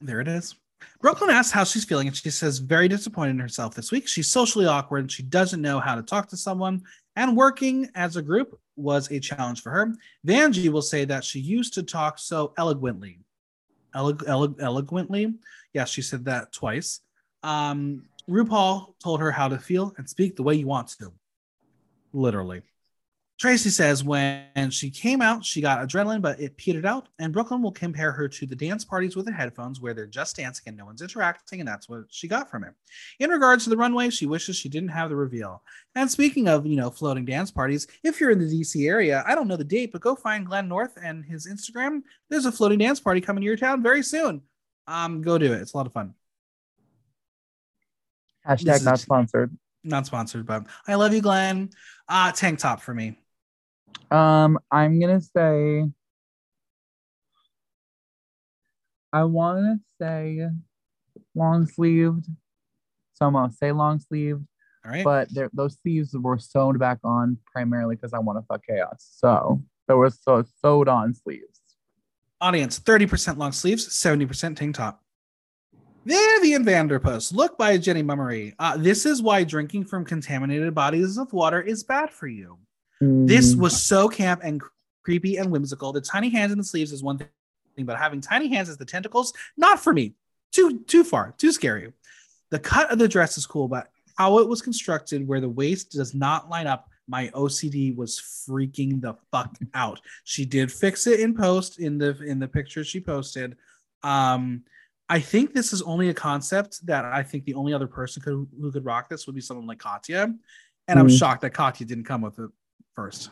[0.00, 0.54] There it is.
[1.00, 4.08] Brooke Lynn asks how she's feeling, and she says very disappointed in herself this week.
[4.08, 6.82] She's socially awkward and she doesn't know how to talk to someone,
[7.14, 9.94] and working as a group was a challenge for her.
[10.26, 13.20] Vanjie will say that she used to talk so eloquently.
[13.94, 15.34] Elo- elo- eloquently?
[15.72, 17.00] Yes, she said that twice.
[17.44, 21.12] Um, RuPaul told her how to feel and speak the way you want to.
[22.12, 22.62] Literally.
[23.42, 27.08] Traci says when she came out, she got adrenaline, but it petered out.
[27.18, 30.06] And Brooke Lynn will compare her to the dance parties with the headphones where they're
[30.06, 32.72] just dancing and no one's interacting, and that's what she got from it.
[33.18, 35.60] In regards to the runway, she wishes she didn't have the reveal.
[35.96, 39.34] And speaking of, you know, floating dance parties, if you're in the DC area, I
[39.34, 42.02] don't know the date, but go find Glenn North and his Instagram.
[42.28, 44.42] There's a floating dance party coming to your town very soon.
[44.86, 45.62] Um, go do it.
[45.62, 46.14] It's a lot of fun.
[48.48, 49.56] Hashtag not sponsored.
[49.84, 51.70] Not sponsored, but I love you, Glenn.
[52.08, 53.18] Uh, tank top for me.
[54.10, 55.84] Um, I'm gonna say
[59.12, 60.48] I wanna say
[61.34, 62.26] long sleeved.
[63.14, 64.44] So I'm gonna say long sleeved,
[64.84, 65.04] All right.
[65.04, 68.96] but those sleeves were sewn back on primarily because I want to fuck Kaos.
[68.98, 71.60] So there was so sewed on sleeves.
[72.40, 75.02] Audience 30% long sleeves, 70% tank top.
[76.04, 78.54] Vivian Vanderpuss, look by Jenny Mummery.
[78.58, 82.58] Uh, this is why drinking from contaminated bodies of water is bad for you.
[83.00, 84.62] This Mm, was so camp and
[85.02, 85.92] creepy and whimsical.
[85.92, 88.84] The tiny hands in the sleeves is one thing, but having tiny hands as the
[88.84, 90.14] tentacles, not for me.
[90.52, 91.92] Too too far, too scary.
[92.50, 95.92] The cut of the dress is cool, but how it was constructed, where the waist
[95.92, 100.00] does not line up, my OCD was freaking the fuck out.
[100.24, 103.56] She did fix it in post in the in the picture she posted.
[104.02, 104.64] Um,
[105.12, 108.46] I think this is only a concept that I think the only other person could,
[108.58, 110.34] who could rock this would be someone like Katya,
[110.88, 111.18] and I'm Mhm.
[111.18, 112.48] shocked that Katya didn't come with it
[112.94, 113.28] first.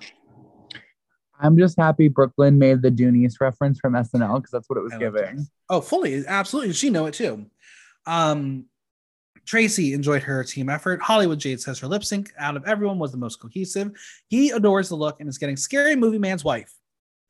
[1.38, 4.82] I'm just happy Brooke Lynn made the Dooneese reference from SNL because that's what it
[4.82, 5.46] was I giving.
[5.70, 6.74] Oh, fully, absolutely.
[6.74, 7.46] She know it too.
[8.06, 8.66] Um,
[9.46, 11.00] Traci enjoyed her team effort.
[11.00, 13.90] Hollywood Jade says her lip sync out of everyone was the most cohesive.
[14.28, 16.74] He adores the look and is getting scary movie man's wife.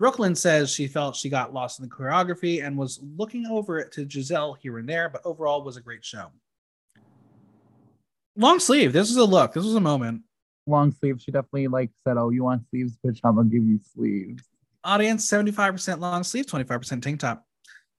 [0.00, 3.78] Brooke Lynn says she felt she got lost in the choreography and was looking over
[3.78, 6.28] it to Gisèle here and there, but overall was a great show.
[8.34, 8.94] Long sleeve.
[8.94, 9.52] This was a look.
[9.52, 10.22] This was a moment.
[10.66, 11.20] Long sleeve.
[11.20, 13.20] She definitely like said, "Oh, you want sleeves, bitch?
[13.22, 14.42] I'm gonna give you sleeves."
[14.84, 17.46] Audience 75% long sleeve, 25% tank top.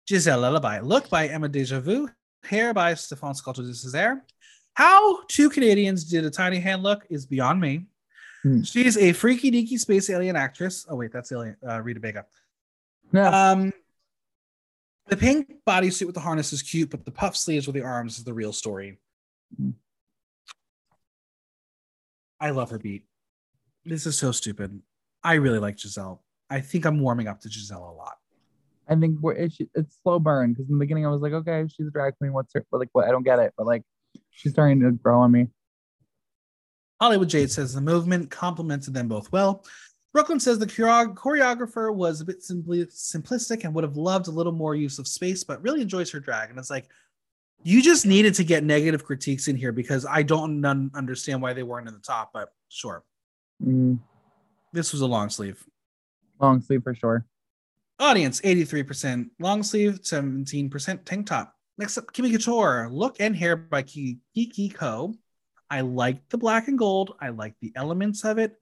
[0.10, 0.80] Gisèle Lullaby.
[0.80, 2.10] Look by Emma Deja Vu.
[2.46, 4.22] Hair by Stephane Sculptor de Césaire.
[4.74, 7.86] How two Canadians did a tiny hand look is beyond me.
[8.44, 8.64] Hmm.
[8.64, 10.86] She's a freaky deaky space alien actress.
[10.90, 12.26] Oh, wait, that's alien, uh, Rita Vega.
[13.12, 13.32] No.
[13.32, 13.74] Um,
[15.08, 18.18] the pink bodysuit with the harness is cute, but the puff sleeves with the arms
[18.18, 19.00] is the real story.
[19.58, 19.72] Hmm.
[22.40, 23.06] I love her beat.
[23.86, 24.82] This is so stupid.
[25.24, 26.20] I really like Gisèle.
[26.50, 28.18] I think I'm warming up to Gisèle a lot.
[28.90, 31.66] I think we're, it's, it's slow burn because in the beginning I was like, okay,
[31.68, 32.34] she's a drag queen.
[32.34, 32.90] What's her but like?
[32.94, 33.08] What?
[33.08, 33.84] I don't get it, but like,
[34.32, 35.48] she's starting to grow on me.
[37.02, 39.66] Hollywood Jade says the movement complemented them both well.
[40.14, 44.32] Brooke Lynn says the choreographer was a bit simply simplistic and would have loved a
[44.32, 46.50] little more use of space, but really enjoys her drag.
[46.52, 46.90] And it's like,
[47.64, 51.54] you just needed to get negative critiques in here because I don't un- understand why
[51.54, 53.04] they weren't in the top, but sure.
[53.66, 54.00] Mm,
[54.74, 55.64] This was a long sleeve.
[56.40, 57.26] long sleeve for sure.
[58.00, 61.56] Audience 83% long sleeve, 17% tank top.
[61.78, 65.16] Next up, Kimmy Couture, look and hair by Ki- Kiki Ko.
[65.72, 67.16] I like the black and gold.
[67.22, 68.60] I like the elements of it.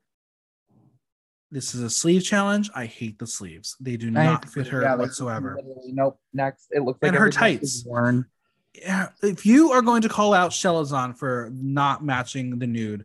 [1.52, 2.70] This is a sleeve challenge.
[2.76, 3.76] I hate the sleeves.
[3.80, 5.60] They do I- not fit her yeah, whatsoever.
[5.88, 6.20] Nope.
[6.34, 7.84] Next, it looks like And her tights.
[7.86, 8.28] Worn.
[8.76, 13.04] Yeah, if you are going to call out Chelazon for not matching the nude,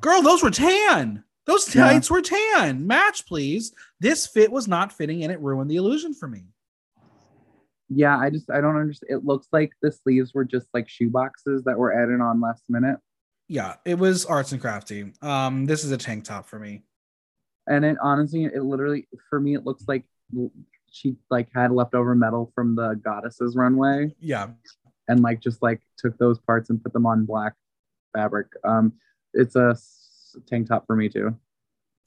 [0.00, 1.22] girl, those were tan.
[1.44, 1.84] Those Yeah.
[1.84, 2.86] tights were tan.
[2.86, 3.74] Match, please.
[4.00, 6.44] This fit was not fitting and it ruined the illusion for me.
[7.94, 9.10] Yeah, I just I don't understand.
[9.12, 12.64] It looks like the sleeves were just like shoe boxes that were added on last
[12.68, 12.98] minute,
[13.48, 15.12] Yeah, it was arts and crafty.
[15.22, 16.82] Um, this is a tank top for me.
[17.66, 20.04] and it honestly, it literally for me, it looks like
[20.90, 24.48] she like had leftover metal from the goddesses runway Yeah,
[25.08, 27.54] and like just like took those parts and put them on black
[28.14, 28.46] fabric.
[28.64, 28.92] Um,
[29.34, 29.76] it's a
[30.46, 31.36] tank top for me too.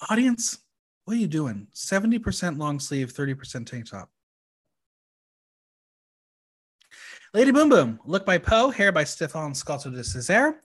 [0.09, 0.59] audience,
[1.05, 1.67] what are you doing?
[1.73, 4.09] Seventy percent long sleeve, thirty percent tank top.
[7.33, 10.55] Lady Boom Boom, look by Poe, hair by Stefan Scotto de Césaire.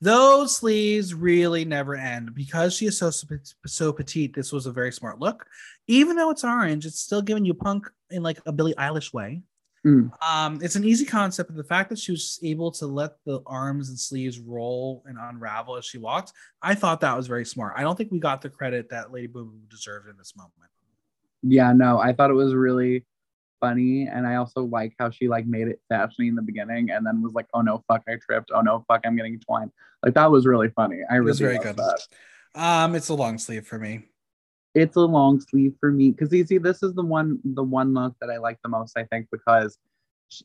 [0.00, 4.34] Those sleeves really never end because she is so so petite.
[4.34, 5.46] This was a very smart look,
[5.86, 6.86] even though it's orange.
[6.86, 9.42] It's still giving you punk in like a Billie Eilish way.
[9.86, 10.10] Mm.
[10.26, 13.40] Um, it's an easy concept, but the fact that she was able to let the
[13.46, 17.74] arms and sleeves roll and unravel as she walked, I thought that was very smart.
[17.76, 20.52] I don't think we got the credit that Lady Boom Boom deserved in this moment.
[21.42, 23.04] Yeah, no, I thought it was really
[23.60, 27.06] funny, and I also like how she like made it fashionable in the beginning, and
[27.06, 28.50] then was like, "Oh no, fuck, I tripped.
[28.54, 31.00] Oh no, fuck, I'm getting twined." Like that was really funny.
[31.10, 31.76] I really was very good.
[31.76, 32.00] That.
[32.54, 34.04] Um, it's a long sleeve for me.
[34.74, 37.94] It's a long sleeve for me because you see, this is the one the one
[37.94, 38.96] look that I like the most.
[38.96, 39.78] I think because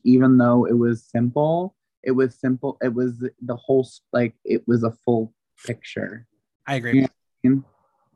[0.04, 2.78] even though it was simple, it was simple.
[2.82, 5.32] It was the whole like it was a full
[5.64, 6.26] picture.
[6.66, 6.94] I agree.
[6.94, 7.08] You know
[7.44, 7.64] I mean?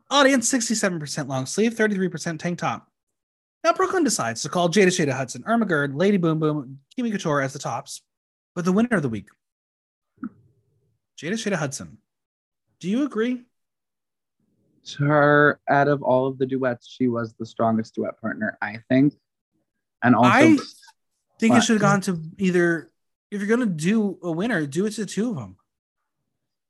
[0.09, 2.89] Audience 67% long sleeve, 33% tank top.
[3.67, 7.11] Now Brooke Lynn decides to call Jada Shada Hudson, Irma Gerd, Lady Boom Boom, Kimmy
[7.11, 8.01] Couture as the tops.
[8.55, 9.27] But the winner of the week,
[11.21, 11.99] Jada Shada Hudson.
[12.79, 13.43] Do you agree?
[15.01, 19.15] Her out of all of the duets, she was the strongest duet partner, I think.
[20.01, 20.57] And also I
[21.41, 21.59] think what?
[21.59, 22.93] it should have gone to either
[23.33, 25.57] if you're gonna do a winner, do it to two of them.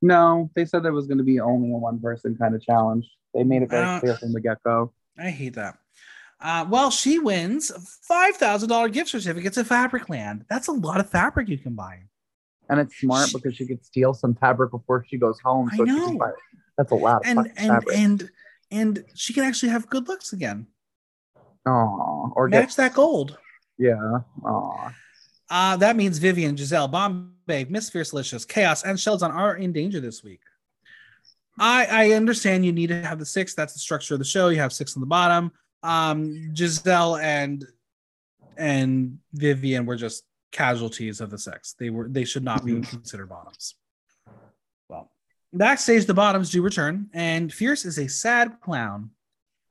[0.01, 3.07] No, they said there was gonna be only a one person kind of challenge.
[3.34, 4.94] They made it very uh, clear from the get go.
[5.18, 5.76] I hate that.
[6.41, 7.72] Uh, well, she wins
[8.03, 10.45] five thousand dollar gift certificate to Fabricland.
[10.51, 12.01] That's a lot of fabric you can buy.
[12.68, 15.70] And it's smart she, because she could steal some fabric before she goes home.
[15.74, 16.18] So I know.
[16.18, 16.32] Buy,
[16.76, 17.97] that's a lot and and fabric.
[17.97, 18.30] and
[18.70, 20.66] and she can actually have good looks again.
[21.66, 23.39] Oh, or match get, that gold.
[23.78, 24.18] Yeah.
[24.45, 24.95] Aw.
[25.49, 30.22] Uh, that means Vivian, Gisèle, Bombae, Miss Fiercalicious, Kaos, and Sheldon are in danger this
[30.22, 30.41] week.
[31.59, 33.55] I I understand you need to have the six.
[33.55, 34.49] That's the structure of the show.
[34.49, 35.51] You have six on the bottom
[35.87, 37.64] um, Gisèle and
[38.57, 41.74] and Vivian were just casualties of the sex.
[41.78, 42.82] They were they should not be mm-hmm.
[42.82, 43.74] considered bottoms.
[44.89, 45.11] Well,
[45.53, 49.11] backstage, the bottoms do return, and Fierce is a sad clown.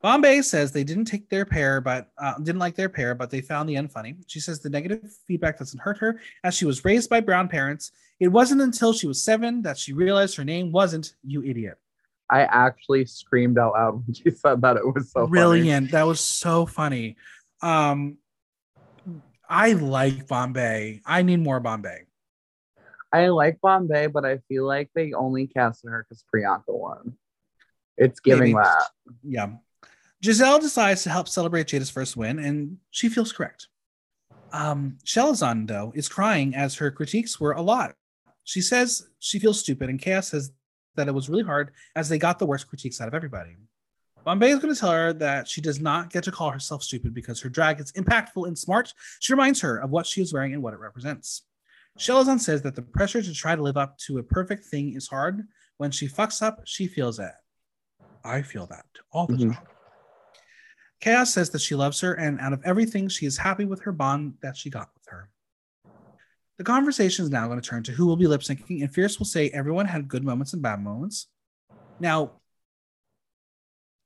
[0.04, 3.40] Bombae says they didn't take their pair, but uh, didn't like their pair, but they
[3.40, 4.14] found the end funny.
[4.26, 7.92] She says the negative feedback doesn't hurt her, as she was raised by brown parents.
[8.20, 11.78] It wasn't until she was seven that she realized her name wasn't "you idiot."
[12.30, 14.76] I actually screamed out loud when she said that.
[14.76, 15.86] It was so brilliant.
[15.86, 15.92] Funny.
[15.92, 17.16] That was so funny.
[17.62, 18.18] Um,
[19.48, 21.02] I like Bombae.
[21.06, 22.00] I need more Bombae.
[23.12, 27.14] I like Bombae, but I feel like they only casted her because Priyanka won.
[27.96, 28.64] It's giving Maybe.
[28.64, 28.88] that.
[29.22, 29.46] Yeah.
[30.22, 33.68] Gisèle decides to help celebrate Jada's first win, and she feels correct.
[34.52, 37.94] Um, Chelazon, though, is crying as her critiques were a lot.
[38.44, 40.52] She says she feels stupid, and Kaos says
[40.96, 43.56] that it was really hard as they got the worst critiques out of everybody.
[44.26, 47.14] Bombae is going to tell her that she does not get to call herself stupid
[47.14, 48.92] because her drag is impactful and smart.
[49.20, 51.42] She reminds her of what she is wearing and what it represents.
[51.96, 55.06] Chelazon says that the pressure to try to live up to a perfect thing is
[55.06, 55.46] hard.
[55.76, 57.30] When she fucks up, she feels it.
[58.24, 59.52] I feel that all the mm-hmm.
[59.52, 59.62] time.
[61.00, 63.92] Kaos says that she loves her, and out of everything, she is happy with her
[63.92, 65.30] bond that she got with her.
[66.58, 69.18] The conversation is now going to turn to who will be lip syncing, and Fierce
[69.18, 71.26] will say everyone had good moments and bad moments.
[72.00, 72.32] Now,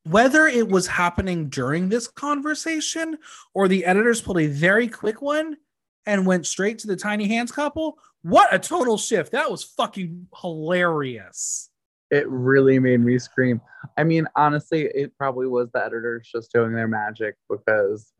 [0.04, 3.18] whether it was happening during this conversation
[3.54, 5.56] or the editors pulled a very quick one
[6.06, 9.32] and went straight to the tiny hands couple, what a total shift.
[9.32, 11.70] That was fucking hilarious.
[12.10, 13.60] It really made me scream.
[13.96, 18.10] I mean, honestly, it probably was the editors just doing their magic because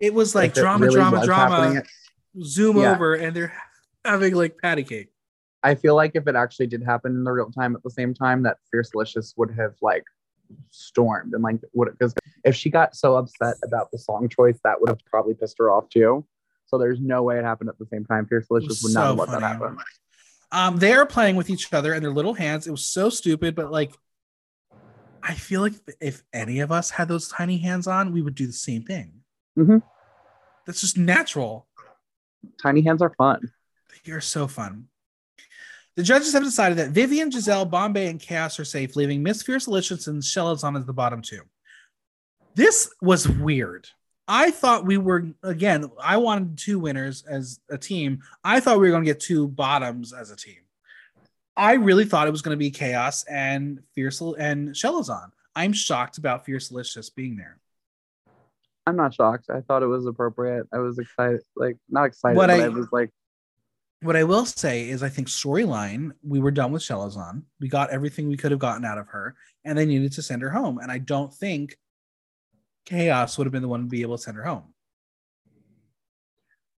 [0.00, 1.82] it was like drama, really drama, drama.
[2.42, 2.92] Zoom yeah.
[2.92, 3.54] over, and they're
[4.04, 5.08] having like patty cake.
[5.62, 8.12] I feel like if it actually did happen in the real time at the same
[8.12, 10.04] time, that Fierce Fiercalicious would have like
[10.70, 12.14] stormed and like would because
[12.44, 15.70] if she got so upset about the song choice, that would have probably pissed her
[15.70, 16.24] off too.
[16.66, 18.26] So there's no way it happened at the same time.
[18.26, 19.78] Fierce Fiercalicious would so not let that happen.
[20.52, 22.66] Um, they are playing with each other and their little hands.
[22.66, 23.92] It was so stupid, but like,
[25.22, 28.46] I feel like if any of us had those tiny hands on, we would do
[28.46, 29.12] the same thing.
[29.58, 29.78] Mm-hmm.
[30.66, 31.66] That's just natural.
[32.62, 33.50] Tiny hands are fun.
[34.04, 34.88] You're so fun.
[35.96, 40.08] The judges have decided that Vivian, Gisèle, Bombae, and Kaos are safe, leaving Miss Fiercalicious
[40.08, 41.42] and Chelazon as the bottom two.
[42.54, 43.88] This was weird.
[44.26, 45.90] I thought we were again.
[46.02, 48.22] I wanted two winners as a team.
[48.42, 50.56] I thought we were going to get two bottoms as a team.
[51.56, 55.30] I really thought it was going to be Kaos and Fierce and Chelazon.
[55.54, 57.58] I'm shocked about Fiercalicious being there.
[58.86, 59.46] I'm not shocked.
[59.50, 60.66] I thought it was appropriate.
[60.72, 63.10] I was excited, like not excited, what but I, I was like,
[64.04, 67.42] what I will say is, I think storyline, we were done with Chelazon.
[67.58, 70.42] We got everything we could have gotten out of her, and they needed to send
[70.42, 70.78] her home.
[70.78, 71.76] And I don't think
[72.84, 74.74] Kaos would have been the one to be able to send her home.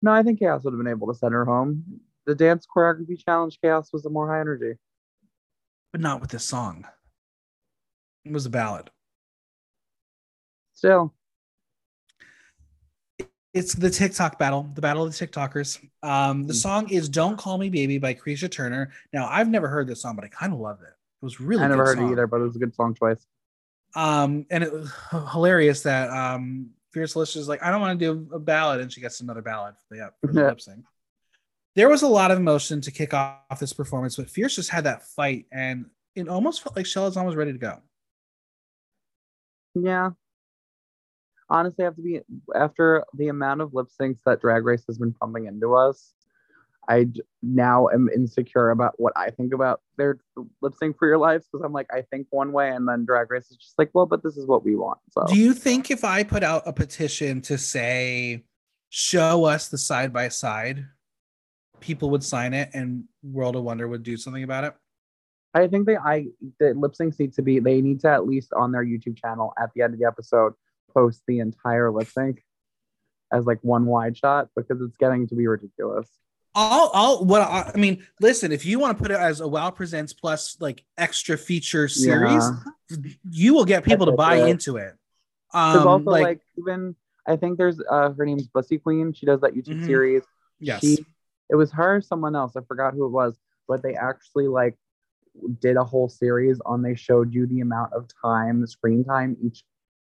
[0.03, 1.83] No, I think Kaos would have been able to send her home.
[2.27, 4.73] The dance choreography challenge, Kaos was the more high energy.
[5.91, 6.85] but not with this song.
[8.25, 8.91] It was a ballad.
[10.73, 11.13] Still,
[13.55, 15.79] It's the TikTok battle, the battle of the TikTokers.
[16.03, 16.57] Um, the Mm.
[16.57, 18.91] song is "Don't Call Me Baby" by Kreesha Turner.
[19.13, 20.89] Now, I've never heard this song, but I kind of love it.
[20.89, 21.63] It was really.
[21.63, 22.09] I never heard song.
[22.09, 23.25] it either, but it was a good song choice.
[23.95, 24.91] Um, and it was
[25.31, 28.99] hilarious that um, Fiercalicious is like, I don't want to do a ballad, and she
[28.99, 30.47] gets another ballad for the, for the Yeah.
[30.49, 30.85] lip sync.
[31.75, 34.83] There was a lot of emotion to kick off this performance, but Fierce just had
[34.83, 37.81] that fight, and it almost felt like Chelazon was ready to go.
[39.75, 40.11] Yeah.
[41.49, 42.21] Honestly, have to be
[42.55, 46.13] after the amount of lip syncs that Drag Race has been pumping into us.
[46.87, 47.07] I
[47.41, 50.19] now am insecure about what I think about their
[50.61, 53.31] lip sync for your lives because I'm like, I think one way, and then Drag
[53.31, 54.99] Race is just like, well, but this is what we want.
[55.11, 58.45] So Do you think if I put out a petition to say,
[58.89, 60.85] show us the side by side,
[61.79, 64.73] people would sign it and World of Wonder would do something about it?
[65.53, 66.25] I think they I
[66.59, 69.53] the lip syncs need to be they need to at least on their YouTube channel
[69.57, 70.53] at the end of the episode
[70.95, 72.43] post the entire lip sync
[73.31, 76.07] as like one wide shot because it's getting to be ridiculous.
[76.57, 79.47] I'll, I'll, what I, I mean, listen, if you want to put it as a
[79.47, 82.43] Wow Presents plus like extra feature series,
[82.89, 82.97] Yeah.
[83.29, 84.47] you will get people to buy it.
[84.47, 84.93] into it.
[85.53, 86.95] Um, also like, like, even
[87.27, 89.11] I think there's uh her name's Bussy Queen.
[89.13, 89.85] She does that YouTube Mhm.
[89.85, 90.23] series.
[90.59, 91.05] yes, She
[91.49, 92.55] it was her, or someone else.
[92.55, 94.75] I forgot who it was, but they actually like
[95.59, 99.63] did a whole series on they showed you the amount of time, screen time each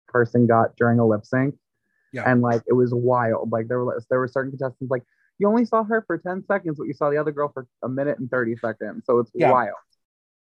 [0.10, 1.56] person got during a lip sync.
[2.12, 2.24] Yeah.
[2.30, 3.52] And like it was wild.
[3.52, 5.04] Like there were there were certain contestants like
[5.38, 7.88] you only saw her for 10 seconds, but you saw the other girl for a
[7.88, 9.06] minute and 30 seconds.
[9.06, 9.52] So it's Yeah.
[9.52, 9.76] wild.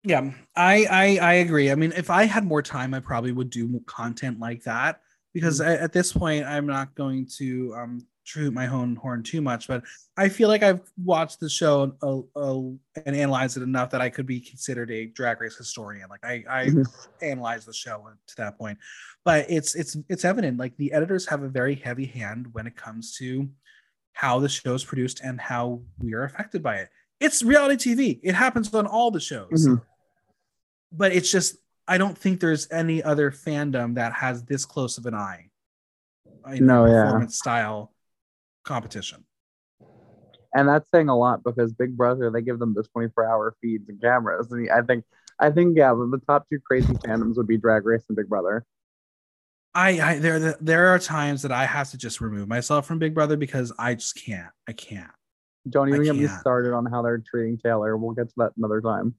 [0.03, 1.71] yeah, I, I, I agree.
[1.71, 5.01] I mean, if I had more time, I probably would do content like that
[5.33, 5.65] because Mm.
[5.67, 9.67] at, at this point, I'm not going to um toot my own horn too much.
[9.67, 9.83] But
[10.17, 12.59] I feel like I've watched the show uh, uh,
[13.05, 16.09] and analyzed it enough that I could be considered a drag race historian.
[16.09, 16.85] Like I, I Mhm.
[17.21, 18.77] analyze the show to that point
[19.23, 22.75] but it's it's it's evident like the editors have a very heavy hand when it
[22.75, 23.49] comes to
[24.13, 26.89] how the show is produced and how we are affected by it
[27.19, 29.81] it's reality tv it happens on all the shows Mhm.
[30.91, 31.55] but it's just
[31.87, 35.49] i don't think there's any other fandom that has this close of an eye
[36.59, 37.03] No, yeah.
[37.03, 37.93] performance style
[38.65, 39.23] competition
[40.53, 43.87] And that's saying a lot because Big Brother, they give them the 24 hour feeds
[43.89, 44.51] and cameras.
[44.51, 45.05] And I think
[45.39, 48.65] I think yeah, the top two crazy fandoms would be Drag Race and Big Brother.
[49.73, 53.13] I, I there there are times that I have to just remove myself from Big
[53.13, 54.51] Brother because I just can't.
[54.67, 55.11] I can't.
[55.69, 57.97] Don't even get me started on how they're treating Taylor.
[57.97, 59.15] We'll get to that another time.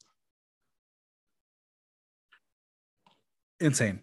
[3.61, 4.01] insane.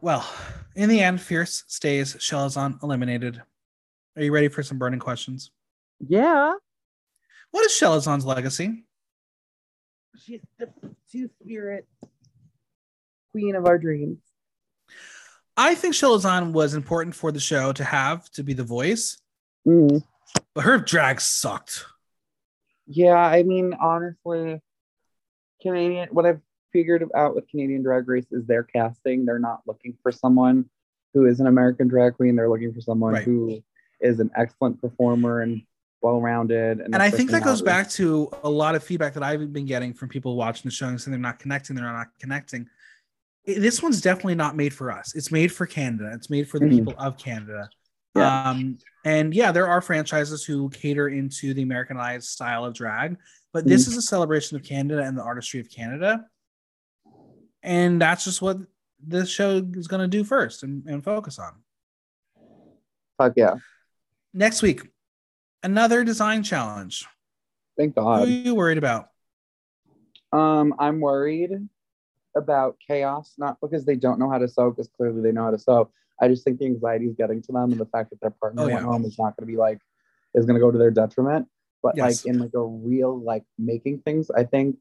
[0.00, 0.26] Well,
[0.74, 2.14] in the end, Fierce stays.
[2.14, 3.42] Chelazon eliminated.
[4.16, 5.50] Are you ready for some burning questions?
[6.06, 6.54] Yeah.
[7.50, 8.84] What is Chelazon's legacy?
[10.16, 10.68] She's the
[11.12, 11.86] two spirit
[13.30, 14.18] queen of our dreams.
[15.56, 19.18] I think Chelazon was important for the show to have to be the voice,
[19.66, 20.02] Mm.
[20.54, 21.84] but her drag sucked.
[22.86, 24.60] Yeah, I mean, honestly,
[25.60, 26.40] Canadian, what I've
[26.72, 29.24] figured out with Canadian Drag Race is their casting.
[29.24, 30.68] They're not looking for someone
[31.14, 32.36] who is an American drag queen.
[32.36, 33.24] They're looking for someone Right.
[33.24, 33.62] who
[34.00, 35.62] is an excellent performer and
[36.02, 36.80] well rounded.
[36.80, 39.92] And I think that goes back to a lot of feedback that I've been getting
[39.94, 42.68] from people watching the show and saying they're not connecting, they're not connecting.
[43.44, 45.14] This one's definitely not made for us.
[45.14, 46.10] It's made for Canada.
[46.14, 46.70] It's made for the Mhm.
[46.78, 47.68] people of Canada.
[48.14, 48.50] Yeah.
[48.50, 53.16] Um, and yeah, there are franchises who cater into the Americanized style of drag,
[53.52, 56.26] but this is a celebration of Canada and the artistry of Canada.
[57.62, 58.58] And that's just what
[59.00, 61.52] this show is going to do first and, and focus on.
[63.18, 63.56] Fuck yeah.
[64.36, 64.82] Next week,
[65.62, 67.06] another design challenge.
[67.78, 68.18] Thank God.
[68.18, 69.08] Who are you worried about?
[70.30, 71.52] Um, I'm worried
[72.36, 75.52] about Kaos, not because they don't know how to sew, because clearly they know how
[75.52, 75.90] to sew.
[76.20, 78.64] I just think the anxiety is getting to them and the fact that their partner
[78.64, 79.78] Oh, went home is not going to be like,
[80.34, 81.48] is going to go to their detriment.
[81.82, 82.04] But Yes.
[82.26, 84.76] like in like a real like making things, I think,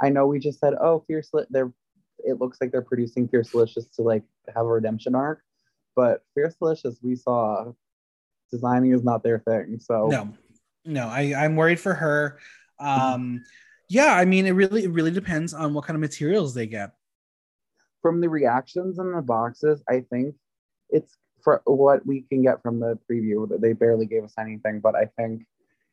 [0.00, 1.70] I know we just said, oh, Fierce, they're,
[2.20, 4.22] it looks like they're producing Fiercalicious to like
[4.54, 5.42] have a redemption arc.
[5.94, 7.74] But Fiercalicious, we saw
[8.50, 9.78] designing is not their thing.
[9.80, 10.34] So No,
[10.84, 12.38] no, I, I'm worried for her.
[12.78, 13.44] Um,
[13.88, 16.92] yeah, I mean, it really, it really depends on what kind of materials they get.
[18.02, 20.34] from the reactions in the boxes, I think
[20.90, 23.48] it's for what we can get from the preview.
[23.48, 25.44] that They barely gave us anything, but I think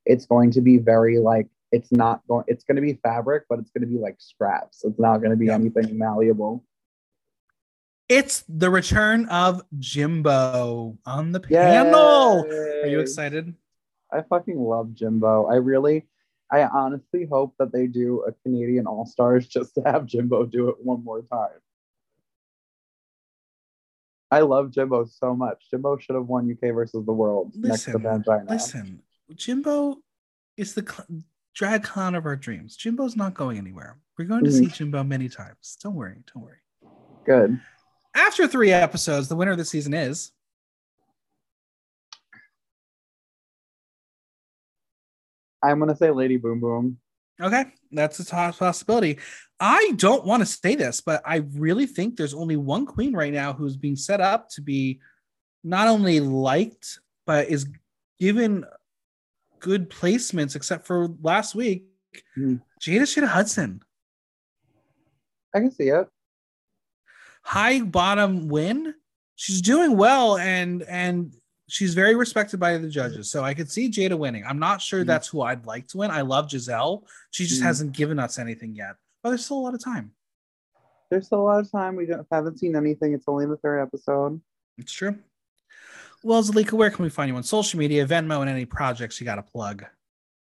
[0.06, 2.44] it's going to be very like it's not going.
[2.48, 4.84] It's going to be fabric, but it's going to be like scraps.
[4.84, 5.56] It's not going to be Yeah.
[5.56, 6.64] anything malleable.
[8.10, 12.46] It's the return of Jimbo on the panel.
[12.46, 13.54] Are you excited?
[14.12, 15.46] I fucking love Jimbo.
[15.48, 16.06] I really,
[16.52, 20.70] I honestly hope that they do a Canadian All Stars just to have Jimbo do
[20.70, 21.50] it one more time.
[24.30, 25.70] I love Jimbo so much.
[25.70, 28.50] Jimbo should have won UK versus the world Listen, next to Pangina.
[28.50, 29.02] listen.
[29.36, 29.98] Jimbo
[30.58, 31.24] is the cl-
[31.56, 32.76] drag clown of our dreams.
[32.76, 33.98] Jimbo's not going anywhere.
[34.18, 34.60] We're going to Mhm.
[34.60, 35.78] see Jimbo many times.
[35.82, 36.24] Don't worry.
[36.34, 36.58] Don't worry.
[37.26, 37.60] Good.
[38.16, 40.32] After three episodes, the winner of the season is
[45.64, 46.98] I'm gonna say Lady Boom Boom.
[47.42, 47.66] okay.
[47.92, 49.20] That's a top possibility.
[49.60, 53.32] I don't want to say this, but I really think there's only one queen right
[53.32, 55.00] now who's being set up to be
[55.64, 57.68] not only liked but is
[58.20, 58.66] given
[59.60, 60.56] good placements.
[60.56, 61.86] Except for last week,
[62.38, 62.62] Mhm.
[62.82, 63.82] Jada Shada Hudson.
[65.56, 66.08] I can see it.
[67.44, 68.94] High bottom win.
[69.36, 71.34] She's doing well and and
[71.70, 73.30] she's very respected by the judges.
[73.32, 74.44] So I could see Jada winning.
[74.46, 75.08] I'm not sure Mhm.
[75.08, 76.12] that's who I'd like to win.
[76.12, 77.04] I love Gisèle.
[77.32, 77.66] She just Mhm.
[77.66, 78.96] hasn't given us anything yet.
[79.22, 80.14] But there's still a lot of time.
[81.10, 81.96] There's still a lot of time.
[81.96, 83.14] We don't, haven't seen anything.
[83.14, 84.42] It's only the third episode.
[84.78, 85.18] It's true.
[86.24, 89.26] Well, Zalika, where can we find you on social media, Venmo, and any projects you
[89.26, 89.86] got to plug?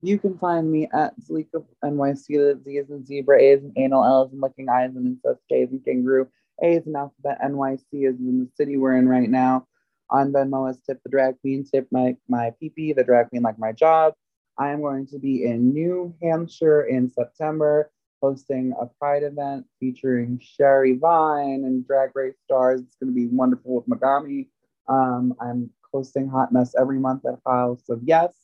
[0.00, 2.36] You can find me at Zalika NYC.
[2.36, 4.96] The Z is in zebra, A is in anal, L is in licking, I is
[4.96, 6.28] in incest, is in kangaroo,
[6.62, 9.66] A is in alphabet, NYC is in the city we're in right now.
[10.10, 13.58] On Venmo is tip the drag queen, tip my my PP, the drag queen like
[13.58, 14.14] my job.
[14.58, 20.38] I am going to be in New Hampshire in September, hosting a pride event featuring
[20.42, 22.80] Sherry Vine and Drag Race stars.
[22.82, 24.48] It's going to be wonderful with Megami.
[24.88, 28.34] Um, I'm hosting Hot Mess every month at House of Yes.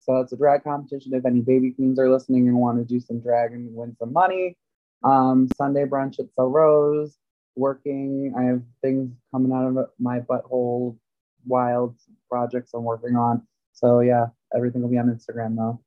[0.00, 1.14] So it's a drag competition.
[1.14, 4.12] If any baby queens are listening and want to do some drag and win some
[4.12, 4.56] money,
[5.04, 7.16] um, Sunday brunch at So Rose.
[7.58, 10.96] Working, I have things coming out of my butthole,
[11.44, 11.96] wild
[12.30, 13.42] projects I'm working on.
[13.72, 15.80] So yeah, everything will be on Instagram though.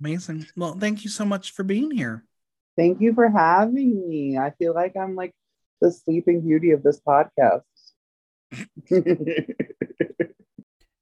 [0.00, 0.46] Amazing.
[0.56, 2.24] Well, thank you so much for being here.
[2.76, 4.36] Thank you for having me.
[4.36, 5.32] I feel like I'm like
[5.80, 7.62] the sleeping beauty of this podcast.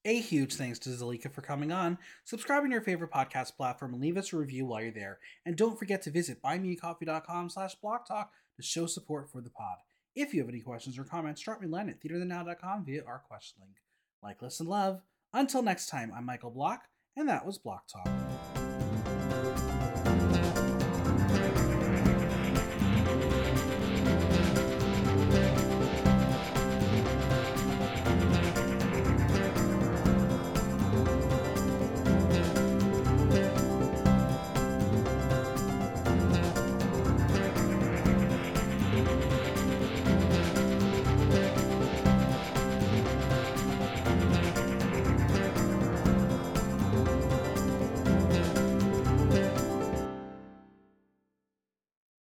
[0.06, 1.98] A huge thanks to Zalika for coming on.
[2.24, 5.18] Subscribe on your favorite podcast platform and leave us a review while you're there.
[5.44, 8.28] And don't forget to visit buymeacoffee.com slash blocktalk
[8.60, 9.76] to show support for the pod.
[10.14, 13.20] If you have any questions or comments, drop me a line at theaterthenow.com via our
[13.20, 13.76] question link.
[14.22, 15.02] Like, listen, love.
[15.32, 16.82] Until next time, I'm Michael Block,
[17.16, 18.49] and that was Block Talk.